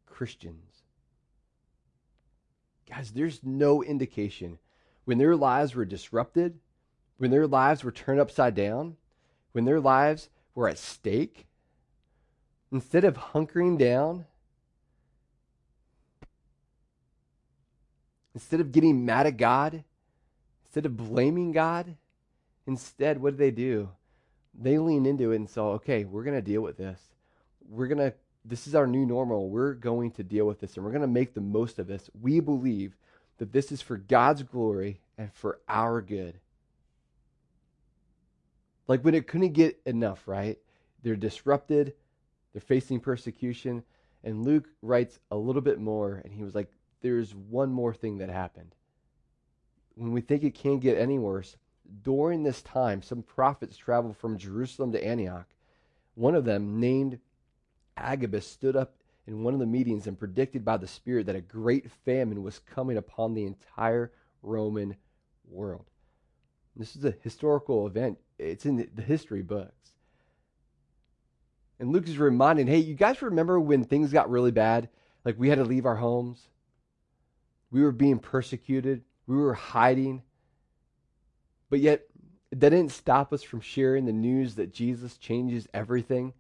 Christians. 0.06 0.84
Guys, 2.90 3.12
there's 3.12 3.42
no 3.44 3.84
indication 3.84 4.58
when 5.06 5.18
their 5.18 5.36
lives 5.36 5.76
were 5.76 5.86
disrupted, 5.86 6.60
when 7.18 7.32
their 7.32 7.48
lives 7.48 7.84
were 7.84 7.92
turned 7.92 8.20
upside 8.20 8.56
down, 8.56 8.98
when 9.52 9.66
their 9.66 9.80
lives 9.80 10.30
were 10.56 10.68
at 10.68 10.78
stake, 10.78 11.46
instead 12.72 13.04
of 13.04 13.16
hunkering 13.16 13.78
down, 13.78 14.26
instead 18.34 18.60
of 18.60 18.72
getting 18.72 19.06
mad 19.06 19.28
at 19.28 19.38
God, 19.38 19.84
instead 20.66 20.86
of 20.86 20.98
blaming 20.98 21.52
God, 21.52 21.96
instead, 22.66 23.22
what 23.22 23.32
did 23.32 23.40
they 23.40 23.52
do? 23.52 23.90
They 24.60 24.78
lean 24.78 25.06
into 25.06 25.32
it 25.32 25.38
and 25.38 25.50
say, 25.50 25.62
okay, 25.62 26.04
we're 26.04 26.24
going 26.24 26.36
to 26.38 26.42
deal 26.42 26.62
with 26.62 26.78
this. 26.78 27.00
We're 27.70 27.88
going 27.88 28.00
to, 28.00 28.14
this 28.46 28.68
is 28.68 28.76
our 28.76 28.88
new 28.88 29.06
normal. 29.06 29.50
We're 29.50 29.74
going 29.74 30.12
to 30.12 30.24
deal 30.24 30.46
with 30.46 30.60
this 30.60 30.76
and 30.76 30.86
we're 30.86 30.92
going 30.92 31.02
to 31.02 31.08
make 31.08 31.34
the 31.34 31.42
most 31.42 31.80
of 31.80 31.88
this. 31.88 32.10
We 32.20 32.40
believe 32.40 32.96
that 33.44 33.52
this 33.52 33.74
is 33.74 33.82
for 33.82 33.98
God's 33.98 34.42
glory 34.42 35.02
and 35.18 35.30
for 35.34 35.60
our 35.68 36.02
good. 36.02 36.40
Like 38.88 39.04
when 39.04 39.16
it 39.16 39.28
couldn't 39.28 39.52
get 39.52 39.82
enough, 39.86 40.30
right? 40.30 40.58
They're 41.02 41.18
disrupted, 41.18 41.94
they're 42.54 42.62
facing 42.62 43.02
persecution. 43.02 43.84
And 44.24 44.46
Luke 44.46 44.70
writes 44.82 45.20
a 45.30 45.36
little 45.36 45.62
bit 45.62 45.78
more, 45.78 46.22
and 46.24 46.32
he 46.32 46.42
was 46.42 46.56
like, 46.56 46.72
There's 47.02 47.36
one 47.36 47.74
more 47.74 47.94
thing 47.94 48.20
that 48.20 48.30
happened. 48.30 48.76
When 49.96 50.14
we 50.14 50.22
think 50.22 50.46
it 50.46 50.56
can't 50.56 50.80
get 50.80 50.98
any 50.98 51.20
worse, 51.20 51.58
during 52.02 52.44
this 52.44 52.62
time, 52.62 53.02
some 53.02 53.24
prophets 53.24 53.76
traveled 53.76 54.16
from 54.16 54.38
Jerusalem 54.38 54.94
to 54.94 55.06
Antioch. 55.06 55.48
One 56.16 56.34
of 56.34 56.46
them, 56.46 56.80
named 56.80 57.20
Agabus, 57.98 58.48
stood 58.48 58.78
up 58.78 58.96
in 59.26 59.44
one 59.44 59.54
of 59.54 59.60
the 59.60 59.66
meetings 59.66 60.08
and 60.08 60.20
predicted 60.20 60.66
by 60.66 60.78
the 60.78 60.88
Spirit 60.88 61.26
that 61.28 61.36
a 61.36 61.42
great 61.42 61.90
famine 62.06 62.44
was 62.44 62.60
coming 62.60 62.98
upon 62.98 63.34
the 63.34 63.46
entire 63.46 64.12
Roman 64.42 64.96
world. 65.50 65.86
This 66.76 66.96
is 66.96 67.06
a 67.06 67.14
historical 67.22 67.88
event, 67.88 68.18
it's 68.40 68.66
in 68.66 68.90
the 68.94 69.02
history 69.02 69.42
books. 69.42 69.92
And 71.80 71.92
Luke 71.92 72.08
is 72.08 72.18
reminding, 72.18 72.68
hey, 72.68 72.78
you 72.78 72.96
guys 72.96 73.22
remember 73.22 73.60
when 73.60 73.84
things 73.84 74.12
got 74.12 74.30
really 74.30 74.52
bad? 74.52 74.90
Like 75.26 75.36
we 75.38 75.50
had 75.50 75.58
to 75.58 75.64
leave 75.64 75.86
our 75.86 75.96
homes, 75.96 76.48
we 77.72 77.82
were 77.82 77.92
being 77.92 78.20
persecuted, 78.20 79.04
we 79.28 79.36
were 79.36 79.54
hiding. 79.54 80.24
But 81.70 81.80
yet, 81.80 82.04
that 82.52 82.70
didn't 82.70 82.92
stop 82.92 83.34
us 83.34 83.42
from 83.42 83.62
sharing 83.62 84.06
the 84.06 84.14
news 84.14 84.56
that 84.56 84.74
Jesus 84.74 85.18
changes 85.18 85.68
everything. 85.74 86.34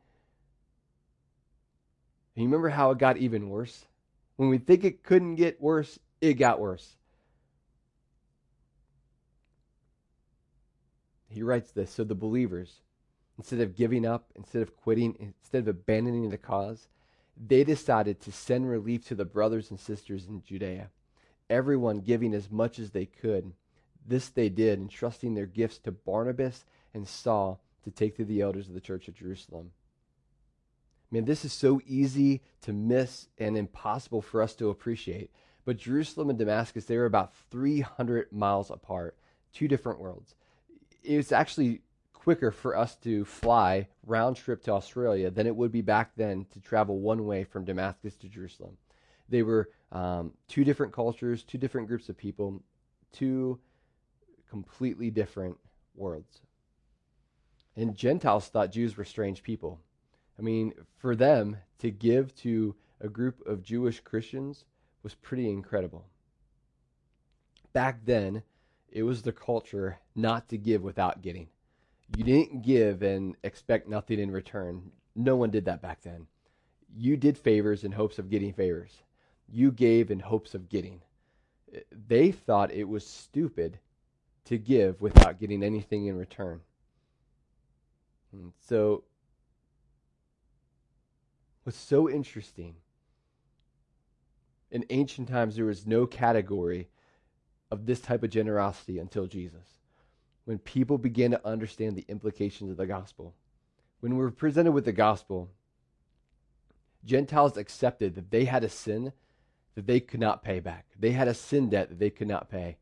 And 2.35 2.43
you 2.43 2.49
remember 2.49 2.69
how 2.69 2.91
it 2.91 2.97
got 2.97 3.17
even 3.17 3.49
worse? 3.49 3.85
When 4.35 4.49
we 4.49 4.57
think 4.57 4.83
it 4.83 5.03
couldn't 5.03 5.35
get 5.35 5.61
worse, 5.61 5.99
it 6.21 6.33
got 6.33 6.59
worse. 6.59 6.95
He 11.29 11.43
writes 11.43 11.71
this 11.71 11.91
so 11.91 12.03
the 12.03 12.15
believers, 12.15 12.81
instead 13.37 13.59
of 13.59 13.75
giving 13.75 14.05
up, 14.05 14.31
instead 14.35 14.61
of 14.61 14.75
quitting, 14.77 15.15
instead 15.19 15.59
of 15.59 15.67
abandoning 15.67 16.29
the 16.29 16.37
cause, 16.37 16.87
they 17.35 17.63
decided 17.63 18.19
to 18.21 18.31
send 18.31 18.69
relief 18.69 19.07
to 19.07 19.15
the 19.15 19.25
brothers 19.25 19.71
and 19.71 19.79
sisters 19.79 20.27
in 20.27 20.43
Judea, 20.43 20.89
everyone 21.49 21.99
giving 21.99 22.33
as 22.33 22.51
much 22.51 22.77
as 22.77 22.91
they 22.91 23.05
could. 23.05 23.53
This 24.05 24.29
they 24.29 24.49
did, 24.49 24.79
entrusting 24.79 25.33
their 25.33 25.45
gifts 25.45 25.79
to 25.79 25.91
Barnabas 25.91 26.65
and 26.93 27.07
Saul 27.07 27.61
to 27.83 27.91
take 27.91 28.15
to 28.17 28.25
the 28.25 28.41
elders 28.41 28.67
of 28.67 28.73
the 28.73 28.81
church 28.81 29.07
of 29.07 29.15
Jerusalem. 29.15 29.71
Man, 31.13 31.25
this 31.25 31.45
is 31.45 31.53
so 31.53 31.79
easy 31.85 32.41
to 32.63 32.73
miss 32.73 33.27
and 33.37 33.55
impossible 33.55 34.19
for 34.19 34.41
us 34.41 34.55
to 34.55 34.71
appreciate. 34.71 35.29
But 35.63 35.77
Jerusalem 35.77 36.31
and 36.31 36.39
Damascus, 36.39 36.85
they 36.85 36.97
were 36.97 37.05
about 37.05 37.35
300 37.51 38.33
miles 38.33 38.71
apart, 38.71 39.15
two 39.53 39.67
different 39.67 39.99
worlds. 39.99 40.33
It's 41.03 41.31
actually 41.31 41.81
quicker 42.13 42.49
for 42.49 42.75
us 42.75 42.95
to 42.95 43.25
fly 43.25 43.89
round 44.03 44.37
trip 44.37 44.63
to 44.63 44.71
Australia 44.71 45.29
than 45.29 45.45
it 45.45 45.55
would 45.55 45.71
be 45.71 45.83
back 45.83 46.13
then 46.15 46.47
to 46.51 46.59
travel 46.59 46.99
one 46.99 47.27
way 47.27 47.43
from 47.43 47.63
Damascus 47.63 48.15
to 48.15 48.27
Jerusalem. 48.27 48.75
They 49.29 49.43
were 49.43 49.69
um, 49.91 50.31
two 50.47 50.63
different 50.63 50.93
cultures, 50.93 51.43
two 51.43 51.59
different 51.59 51.89
groups 51.89 52.09
of 52.09 52.17
people, 52.17 52.63
two 53.11 53.59
completely 54.49 55.11
different 55.11 55.57
worlds. 55.93 56.41
And 57.75 57.95
Gentiles 57.95 58.47
thought 58.47 58.71
Jews 58.71 58.97
were 58.97 59.05
strange 59.05 59.43
people. 59.43 59.79
I 60.37 60.41
mean, 60.41 60.73
for 60.97 61.15
them 61.15 61.57
to 61.79 61.91
give 61.91 62.35
to 62.37 62.75
a 62.99 63.07
group 63.07 63.45
of 63.45 63.63
Jewish 63.63 63.99
Christians 63.99 64.65
was 65.03 65.15
pretty 65.15 65.49
incredible. 65.49 66.05
Back 67.73 68.05
then, 68.05 68.43
it 68.89 69.03
was 69.03 69.21
the 69.21 69.31
culture 69.31 69.99
not 70.15 70.49
to 70.49 70.57
give 70.57 70.81
without 70.83 71.21
getting. 71.21 71.49
You 72.15 72.23
didn't 72.23 72.61
give 72.61 73.01
and 73.01 73.35
expect 73.43 73.87
nothing 73.87 74.19
in 74.19 74.31
return. 74.31 74.91
No 75.15 75.35
one 75.35 75.49
did 75.49 75.65
that 75.65 75.81
back 75.81 76.01
then. 76.01 76.27
You 76.95 77.17
did 77.17 77.37
favors 77.37 77.83
in 77.83 77.91
hopes 77.91 78.19
of 78.19 78.29
getting 78.29 78.53
favors. 78.53 79.01
You 79.49 79.71
gave 79.71 80.11
in 80.11 80.19
hopes 80.19 80.53
of 80.53 80.69
getting. 80.69 81.01
They 82.07 82.31
thought 82.31 82.71
it 82.71 82.87
was 82.87 83.05
stupid 83.05 83.79
to 84.45 84.57
give 84.57 85.01
without 85.01 85.39
getting 85.39 85.63
anything 85.63 86.05
in 86.05 86.15
return. 86.15 86.61
And 88.31 88.53
so, 88.59 89.03
what's 91.63 91.77
so 91.77 92.09
interesting, 92.09 92.75
in 94.71 94.85
ancient 94.89 95.29
times, 95.29 95.55
there 95.55 95.65
was 95.65 95.85
no 95.85 96.05
category 96.05 96.89
of 97.69 97.85
this 97.85 97.99
type 97.99 98.23
of 98.23 98.29
generosity 98.29 98.99
until 98.99 99.27
Jesus. 99.27 99.79
When 100.45 100.57
people 100.57 100.97
began 100.97 101.31
to 101.31 101.47
understand 101.47 101.95
the 101.95 102.05
implications 102.07 102.69
of 102.71 102.77
the 102.77 102.85
gospel. 102.85 103.33
When 103.99 104.17
we 104.17 104.23
were 104.23 104.31
presented 104.31 104.71
with 104.73 104.85
the 104.85 104.91
gospel, 104.91 105.49
Gentiles 107.05 107.55
accepted 107.55 108.15
that 108.15 108.31
they 108.31 108.45
had 108.45 108.63
a 108.63 108.69
sin 108.69 109.13
that 109.75 109.87
they 109.87 109.99
could 109.99 110.19
not 110.19 110.43
pay 110.43 110.59
back. 110.59 110.85
They 110.99 111.11
had 111.11 111.27
a 111.27 111.33
sin 111.33 111.69
debt 111.69 111.89
that 111.89 111.99
they 111.99 112.09
could 112.09 112.27
not 112.27 112.49
pay. 112.49 112.77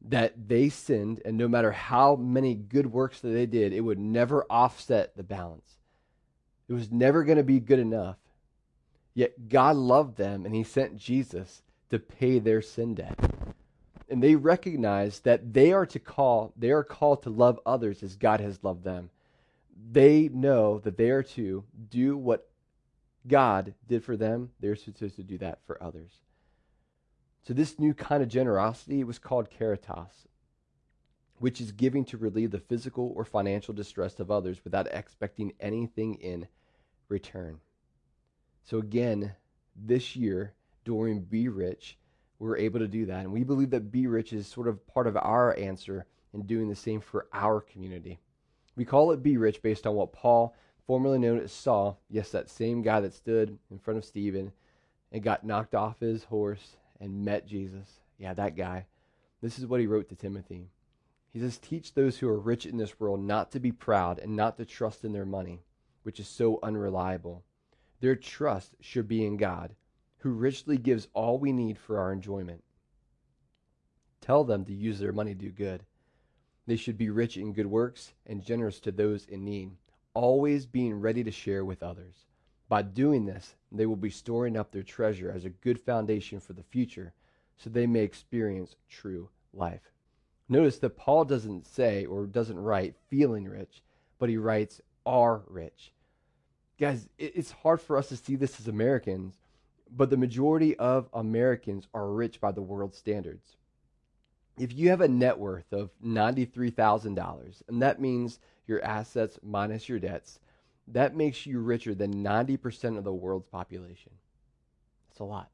that 0.00 0.48
they 0.48 0.68
sinned, 0.68 1.20
and 1.24 1.36
no 1.36 1.48
matter 1.48 1.72
how 1.72 2.16
many 2.16 2.54
good 2.54 2.86
works 2.86 3.20
that 3.20 3.30
they 3.30 3.46
did, 3.46 3.72
it 3.72 3.80
would 3.80 3.98
never 3.98 4.44
offset 4.48 5.16
the 5.16 5.22
balance. 5.22 5.77
It 6.68 6.72
was 6.72 6.90
never 6.90 7.24
going 7.24 7.38
to 7.38 7.44
be 7.44 7.60
good 7.60 7.78
enough. 7.78 8.16
Yet 9.14 9.48
God 9.48 9.76
loved 9.76 10.16
them, 10.16 10.44
and 10.44 10.54
He 10.54 10.62
sent 10.62 10.96
Jesus 10.96 11.62
to 11.90 11.98
pay 11.98 12.38
their 12.38 12.62
sin 12.62 12.94
debt. 12.94 13.18
And 14.08 14.22
they 14.22 14.36
recognize 14.36 15.20
that 15.20 15.52
they 15.52 15.72
are 15.72 15.86
to 15.86 15.98
call, 15.98 16.52
they 16.56 16.70
are 16.70 16.84
called 16.84 17.22
to 17.22 17.30
love 17.30 17.58
others 17.66 18.02
as 18.02 18.16
God 18.16 18.40
has 18.40 18.62
loved 18.62 18.84
them. 18.84 19.10
They 19.90 20.28
know 20.28 20.78
that 20.80 20.96
they 20.96 21.10
are 21.10 21.22
to 21.22 21.64
do 21.90 22.16
what 22.16 22.48
God 23.26 23.74
did 23.86 24.04
for 24.04 24.16
them, 24.16 24.50
they're 24.60 24.76
supposed 24.76 25.16
to 25.16 25.22
do 25.22 25.38
that 25.38 25.58
for 25.66 25.82
others. 25.82 26.12
So, 27.42 27.54
this 27.54 27.78
new 27.78 27.94
kind 27.94 28.22
of 28.22 28.28
generosity 28.28 29.04
was 29.04 29.18
called 29.18 29.50
caritas, 29.50 30.28
which 31.38 31.60
is 31.60 31.72
giving 31.72 32.04
to 32.06 32.16
relieve 32.16 32.50
the 32.50 32.58
physical 32.58 33.12
or 33.14 33.24
financial 33.24 33.74
distress 33.74 34.18
of 34.20 34.30
others 34.30 34.60
without 34.64 34.88
expecting 34.92 35.52
anything 35.60 36.14
in 36.14 36.46
return. 37.08 37.60
So, 38.64 38.78
again, 38.78 39.34
this 39.74 40.16
year 40.16 40.54
during 40.84 41.20
Be 41.20 41.48
Rich, 41.48 41.98
we 42.38 42.48
are 42.48 42.56
able 42.56 42.80
to 42.80 42.88
do 42.88 43.06
that. 43.06 43.20
And 43.20 43.32
we 43.32 43.44
believe 43.44 43.70
that 43.70 43.90
Be 43.90 44.06
Rich 44.06 44.32
is 44.32 44.46
sort 44.46 44.68
of 44.68 44.86
part 44.86 45.06
of 45.06 45.16
our 45.16 45.56
answer 45.56 46.06
in 46.32 46.42
doing 46.42 46.68
the 46.68 46.76
same 46.76 47.00
for 47.00 47.26
our 47.32 47.60
community. 47.60 48.18
We 48.76 48.84
call 48.84 49.10
it 49.12 49.22
Be 49.22 49.36
Rich 49.36 49.62
based 49.62 49.86
on 49.86 49.94
what 49.94 50.12
Paul, 50.12 50.54
formerly 50.86 51.18
known 51.18 51.40
as 51.40 51.52
Saul, 51.52 52.00
yes, 52.08 52.30
that 52.30 52.48
same 52.48 52.82
guy 52.82 53.00
that 53.00 53.14
stood 53.14 53.58
in 53.70 53.78
front 53.78 53.98
of 53.98 54.04
Stephen 54.04 54.52
and 55.10 55.22
got 55.22 55.44
knocked 55.44 55.74
off 55.74 56.00
his 56.00 56.24
horse 56.24 56.76
and 57.00 57.24
met 57.24 57.46
Jesus. 57.46 58.00
Yeah, 58.18 58.34
that 58.34 58.56
guy. 58.56 58.86
This 59.40 59.58
is 59.58 59.66
what 59.66 59.80
he 59.80 59.86
wrote 59.86 60.08
to 60.08 60.16
Timothy. 60.16 60.68
He 61.32 61.40
says, 61.40 61.58
Teach 61.58 61.94
those 61.94 62.18
who 62.18 62.28
are 62.28 62.38
rich 62.38 62.66
in 62.66 62.76
this 62.76 62.98
world 62.98 63.20
not 63.20 63.52
to 63.52 63.60
be 63.60 63.72
proud 63.72 64.18
and 64.18 64.34
not 64.34 64.56
to 64.56 64.64
trust 64.64 65.04
in 65.04 65.12
their 65.12 65.26
money, 65.26 65.60
which 66.02 66.20
is 66.20 66.28
so 66.28 66.58
unreliable. 66.62 67.44
Their 68.00 68.16
trust 68.16 68.74
should 68.80 69.08
be 69.08 69.24
in 69.24 69.36
God, 69.36 69.74
who 70.18 70.30
richly 70.30 70.78
gives 70.78 71.08
all 71.14 71.38
we 71.38 71.52
need 71.52 71.78
for 71.78 71.98
our 71.98 72.12
enjoyment. 72.12 72.62
Tell 74.20 74.44
them 74.44 74.64
to 74.64 74.74
use 74.74 74.98
their 74.98 75.12
money 75.12 75.34
to 75.34 75.40
do 75.40 75.50
good. 75.50 75.84
They 76.66 76.76
should 76.76 76.98
be 76.98 77.10
rich 77.10 77.36
in 77.36 77.52
good 77.52 77.66
works 77.66 78.12
and 78.26 78.42
generous 78.42 78.78
to 78.80 78.92
those 78.92 79.24
in 79.26 79.44
need, 79.44 79.70
always 80.12 80.66
being 80.66 81.00
ready 81.00 81.24
to 81.24 81.30
share 81.30 81.64
with 81.64 81.82
others. 81.82 82.26
By 82.68 82.82
doing 82.82 83.24
this, 83.24 83.54
they 83.72 83.86
will 83.86 83.96
be 83.96 84.10
storing 84.10 84.56
up 84.56 84.70
their 84.70 84.82
treasure 84.82 85.30
as 85.30 85.44
a 85.44 85.50
good 85.50 85.80
foundation 85.80 86.40
for 86.40 86.52
the 86.52 86.62
future 86.62 87.14
so 87.56 87.70
they 87.70 87.86
may 87.86 88.00
experience 88.00 88.76
true 88.88 89.30
life. 89.54 89.92
Notice 90.48 90.78
that 90.78 90.96
Paul 90.96 91.24
doesn't 91.24 91.66
say 91.66 92.04
or 92.04 92.26
doesn't 92.26 92.58
write 92.58 92.96
feeling 93.08 93.44
rich, 93.44 93.82
but 94.18 94.28
he 94.28 94.36
writes 94.36 94.80
are 95.08 95.42
rich. 95.48 95.92
Guys, 96.78 97.08
it's 97.18 97.50
hard 97.50 97.80
for 97.80 97.96
us 97.96 98.10
to 98.10 98.16
see 98.16 98.36
this 98.36 98.60
as 98.60 98.68
Americans, 98.68 99.32
but 99.90 100.10
the 100.10 100.16
majority 100.18 100.76
of 100.76 101.08
Americans 101.14 101.88
are 101.94 102.12
rich 102.12 102.40
by 102.40 102.52
the 102.52 102.62
world's 102.62 102.98
standards. 102.98 103.56
If 104.58 104.74
you 104.74 104.90
have 104.90 105.00
a 105.00 105.08
net 105.08 105.38
worth 105.38 105.72
of 105.72 105.90
$93,000, 106.04 107.62
and 107.68 107.82
that 107.82 108.00
means 108.00 108.38
your 108.66 108.84
assets 108.84 109.38
minus 109.42 109.88
your 109.88 109.98
debts, 109.98 110.40
that 110.88 111.16
makes 111.16 111.46
you 111.46 111.58
richer 111.60 111.94
than 111.94 112.22
90% 112.22 112.98
of 112.98 113.04
the 113.04 113.12
world's 113.12 113.48
population. 113.48 114.12
That's 115.08 115.20
a 115.20 115.24
lot. 115.24 115.48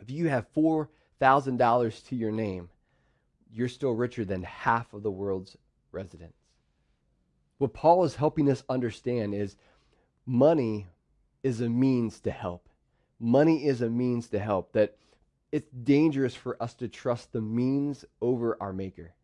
If 0.00 0.10
you 0.10 0.28
have 0.28 0.52
$4,000 0.54 2.08
to 2.08 2.16
your 2.16 2.32
name, 2.32 2.70
you're 3.52 3.68
still 3.68 3.92
richer 3.92 4.24
than 4.24 4.42
half 4.42 4.92
of 4.94 5.02
the 5.02 5.10
world's 5.10 5.56
residents. 5.92 6.43
What 7.58 7.72
Paul 7.72 8.04
is 8.04 8.16
helping 8.16 8.50
us 8.50 8.64
understand 8.68 9.34
is 9.34 9.56
money 10.26 10.88
is 11.42 11.60
a 11.60 11.68
means 11.68 12.20
to 12.20 12.30
help. 12.30 12.68
Money 13.20 13.66
is 13.66 13.80
a 13.80 13.88
means 13.88 14.28
to 14.28 14.38
help. 14.38 14.72
That 14.72 14.96
it's 15.52 15.70
dangerous 15.70 16.34
for 16.34 16.60
us 16.60 16.74
to 16.74 16.88
trust 16.88 17.32
the 17.32 17.40
means 17.40 18.04
over 18.20 18.56
our 18.60 18.72
Maker. 18.72 19.14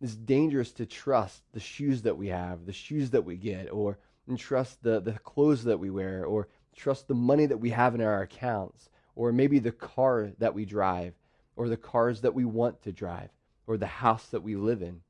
It's 0.00 0.16
dangerous 0.16 0.72
to 0.72 0.86
trust 0.86 1.42
the 1.52 1.60
shoes 1.60 2.02
that 2.02 2.16
we 2.16 2.28
have, 2.28 2.64
the 2.64 2.72
shoes 2.72 3.10
that 3.10 3.24
we 3.24 3.36
get, 3.36 3.70
or 3.70 3.98
trust 4.38 4.82
the, 4.82 5.00
the 5.00 5.12
clothes 5.12 5.64
that 5.64 5.78
we 5.78 5.90
wear, 5.90 6.24
or 6.24 6.48
trust 6.74 7.06
the 7.06 7.14
money 7.14 7.44
that 7.46 7.58
we 7.58 7.70
have 7.70 7.94
in 7.94 8.00
our 8.00 8.22
accounts, 8.22 8.88
or 9.14 9.30
maybe 9.30 9.58
the 9.58 9.72
car 9.72 10.32
that 10.38 10.54
we 10.54 10.64
drive, 10.64 11.12
or 11.54 11.68
the 11.68 11.76
cars 11.76 12.22
that 12.22 12.34
we 12.34 12.46
want 12.46 12.82
to 12.82 12.92
drive, 12.92 13.28
or 13.66 13.76
the 13.76 13.86
house 13.86 14.26
that 14.28 14.42
we 14.42 14.56
live 14.56 14.80
in. 14.80 15.02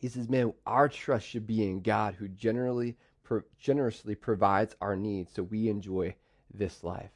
He 0.00 0.08
says, 0.08 0.30
man, 0.30 0.54
our 0.66 0.88
trust 0.88 1.26
should 1.26 1.46
be 1.46 1.62
in 1.62 1.82
God 1.82 2.14
who 2.14 2.26
generally, 2.26 2.96
pro- 3.22 3.42
generously 3.58 4.14
provides 4.14 4.74
our 4.80 4.96
needs 4.96 5.30
so 5.34 5.42
we 5.42 5.68
enjoy 5.68 6.14
this 6.52 6.82
life. 6.82 7.10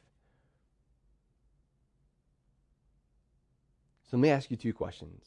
So 4.03 4.17
let 4.17 4.21
me 4.21 4.29
ask 4.29 4.51
you 4.51 4.57
two 4.57 4.73
questions 4.73 5.25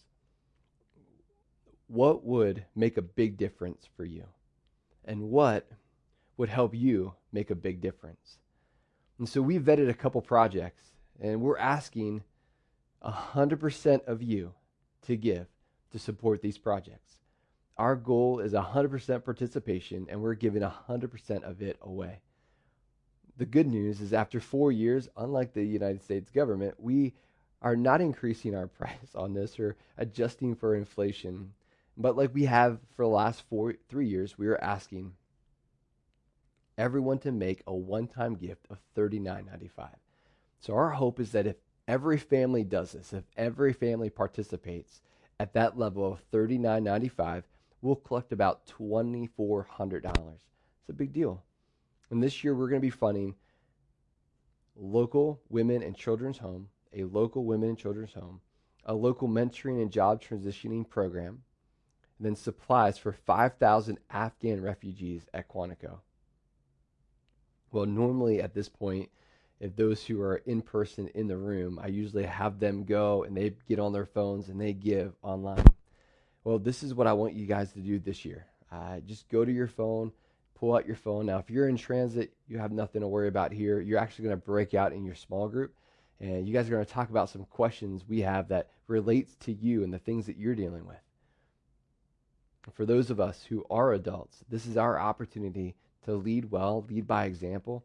what 1.89 2.23
would 2.25 2.65
make 2.77 2.97
a 2.97 3.03
big 3.03 3.37
difference 3.37 3.89
for 3.97 4.05
you? 4.05 4.25
And 5.05 5.31
what 5.31 5.67
would 6.37 6.51
help 6.51 6.75
you 6.75 7.15
make 7.33 7.51
a 7.51 7.55
big 7.57 7.81
difference? 7.81 8.39
And 9.19 9.29
so 9.29 9.43
we 9.43 9.59
vetted 9.59 9.89
a 9.89 9.95
couple 9.95 10.21
projects, 10.21 10.93
and 11.19 11.41
we're 11.41 11.59
asking 11.59 12.23
100% 13.03 14.07
of 14.07 14.23
you 14.23 14.53
to 15.03 15.17
give 15.17 15.47
to 15.91 15.99
support 15.99 16.43
these 16.43 16.59
projects. 16.59 17.19
Our 17.79 17.95
goal 17.95 18.41
is 18.41 18.53
100% 18.55 19.25
participation, 19.25 20.07
and 20.11 20.21
we're 20.21 20.35
giving 20.35 20.63
100% 20.63 21.43
of 21.45 21.63
it 21.63 21.79
away. 21.81 22.21
The 23.37 23.47
good 23.47 23.69
news 23.69 24.01
is, 24.01 24.13
after 24.13 24.41
four 24.41 24.73
years, 24.73 25.09
unlike 25.17 25.53
the 25.53 25.65
United 25.65 26.03
States 26.03 26.29
government, 26.31 26.75
we 26.79 27.15
are 27.63 27.77
not 27.77 28.01
increasing 28.01 28.55
our 28.55 28.67
price 28.79 29.15
on 29.15 29.33
this 29.33 29.61
or 29.61 29.77
adjusting 29.97 30.57
for 30.57 30.75
inflation. 30.75 31.53
But 31.97 32.17
like 32.17 32.35
we 32.35 32.47
have 32.47 32.81
for 32.97 33.05
the 33.05 33.11
last 33.11 33.43
four, 33.43 33.75
three 33.89 34.09
years, 34.09 34.37
we 34.37 34.49
are 34.49 34.63
asking 34.63 35.13
everyone 36.77 37.19
to 37.19 37.33
make 37.33 37.63
a 37.67 37.75
one-time 37.75 38.35
gift 38.35 38.67
of 38.71 38.79
$39.95. 38.97 39.91
So 40.61 40.75
our 40.75 40.91
hope 40.91 41.21
is 41.21 41.33
that 41.33 41.47
if 41.47 41.57
every 41.87 42.19
family 42.19 42.65
does 42.65 42.93
this, 42.93 43.13
if 43.13 43.25
every 43.37 43.73
family 43.73 44.11
participates 44.11 45.01
at 45.39 45.53
that 45.55 45.79
level 45.79 46.13
of 46.13 46.31
$39.95, 46.33 47.45
we'll 47.83 47.97
collect 47.97 48.33
about 48.33 48.67
$2,400. 48.67 50.05
It's 50.05 50.89
a 50.89 50.93
big 50.93 51.13
deal. 51.13 51.43
And 52.11 52.23
this 52.23 52.43
year 52.43 52.55
we're 52.55 52.69
going 52.69 52.81
to 52.81 52.87
be 52.87 52.91
funding 52.91 53.35
local 54.77 55.41
women 55.49 55.83
and 55.83 55.97
children's 55.97 56.39
home, 56.39 56.69
a 56.93 57.05
local 57.05 57.45
women 57.45 57.71
and 57.71 57.79
children's 57.79 58.13
home, 58.13 58.41
a 58.85 58.95
local 58.95 59.29
mentoring 59.29 59.83
and 59.83 59.91
job 59.91 60.23
transitioning 60.23 60.89
program, 60.89 61.43
and 62.19 62.27
then 62.27 62.37
supplies 62.37 62.97
for 62.97 63.13
5,000 63.13 63.99
Afghan 64.11 64.63
refugees 64.63 65.27
at 65.35 65.49
Quantico. 65.49 65.99
Well, 67.71 67.87
normally 67.87 68.41
at 68.41 68.55
this 68.55 68.69
point, 68.69 69.11
if 69.61 69.75
those 69.75 70.05
who 70.05 70.23
are 70.23 70.37
in 70.37 70.63
person 70.63 71.09
in 71.15 71.27
the 71.27 71.37
room, 71.37 71.79
I 71.83 71.89
usually 71.89 72.25
have 72.25 72.61
them 72.61 72.85
go 72.85 73.25
and 73.25 73.37
they 73.37 73.55
get 73.69 73.79
on 73.79 73.93
their 73.93 74.07
phones 74.07 74.49
and 74.49 74.61
they 74.61 74.73
give 74.73 75.15
online. 75.23 75.65
Well, 76.49 76.59
this 76.59 76.83
is 76.83 76.95
what 76.95 77.07
I 77.07 77.13
want 77.13 77.35
you 77.35 77.47
guys 77.47 77.73
to 77.73 77.81
do 77.81 77.99
this 77.99 78.25
year. 78.25 78.47
Uh, 78.73 79.01
just 79.01 79.29
go 79.29 79.45
to 79.45 79.53
your 79.53 79.67
phone, 79.67 80.13
pull 80.55 80.75
out 80.75 80.87
your 80.87 80.97
phone. 80.97 81.27
Now, 81.27 81.39
if 81.39 81.51
you're 81.51 81.69
in 81.69 81.77
transit, 81.77 82.33
you 82.47 82.59
have 82.59 82.73
nothing 82.73 83.03
to 83.03 83.09
worry 83.09 83.29
about 83.29 83.53
here. 83.53 83.81
You're 83.81 83.99
actually 83.99 84.25
going 84.25 84.41
to 84.41 84.47
break 84.47 84.73
out 84.73 84.93
in 84.93 85.05
your 85.05 85.15
small 85.15 85.49
group, 85.49 85.75
and 86.21 86.49
you 86.49 86.55
guys 86.55 86.67
are 86.67 86.73
going 86.73 86.87
to 86.87 86.91
talk 86.91 87.11
about 87.11 87.29
some 87.29 87.45
questions 87.45 88.05
we 88.09 88.21
have 88.23 88.49
that 88.49 88.71
relates 88.87 89.35
to 89.41 89.53
you 89.53 89.85
and 89.85 89.93
the 89.93 89.99
things 89.99 90.27
that 90.27 90.39
you're 90.39 90.55
dealing 90.55 90.87
with 90.87 90.97
for 92.75 92.85
those 92.85 93.11
of 93.11 93.21
us 93.21 93.45
who 93.49 93.65
are 93.71 93.93
adults, 93.93 94.45
this 94.49 94.67
is 94.67 94.77
our 94.77 94.99
opportunity 94.99 95.75
to 96.05 96.15
lead 96.15 96.51
well, 96.51 96.85
lead 96.89 97.07
by 97.07 97.25
example. 97.25 97.85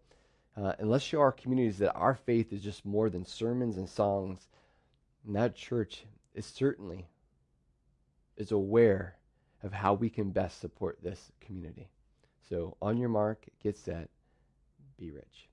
Uh, 0.56 0.74
and 0.78 0.90
let's 0.90 1.04
show 1.04 1.20
our 1.20 1.32
communities 1.32 1.80
that 1.80 1.94
our 1.94 2.16
faith 2.16 2.54
is 2.54 2.62
just 2.62 2.86
more 2.86 3.10
than 3.10 3.26
sermons 3.26 3.78
and 3.78 3.90
songs. 3.90 4.48
And 5.26 5.36
that 5.36 5.56
church 5.56 6.06
is 6.36 6.46
certainly 6.46 7.08
is 8.38 8.52
aware 8.52 9.18
of 9.64 9.72
how 9.72 9.94
we 9.94 10.10
can 10.10 10.32
best 10.32 10.60
support 10.60 11.00
this 11.02 11.32
community. 11.40 11.90
So 12.50 12.76
on 12.82 12.98
your 12.98 13.10
mark, 13.10 13.46
get 13.62 13.78
set, 13.78 14.10
be 14.98 15.12
rich. 15.12 15.50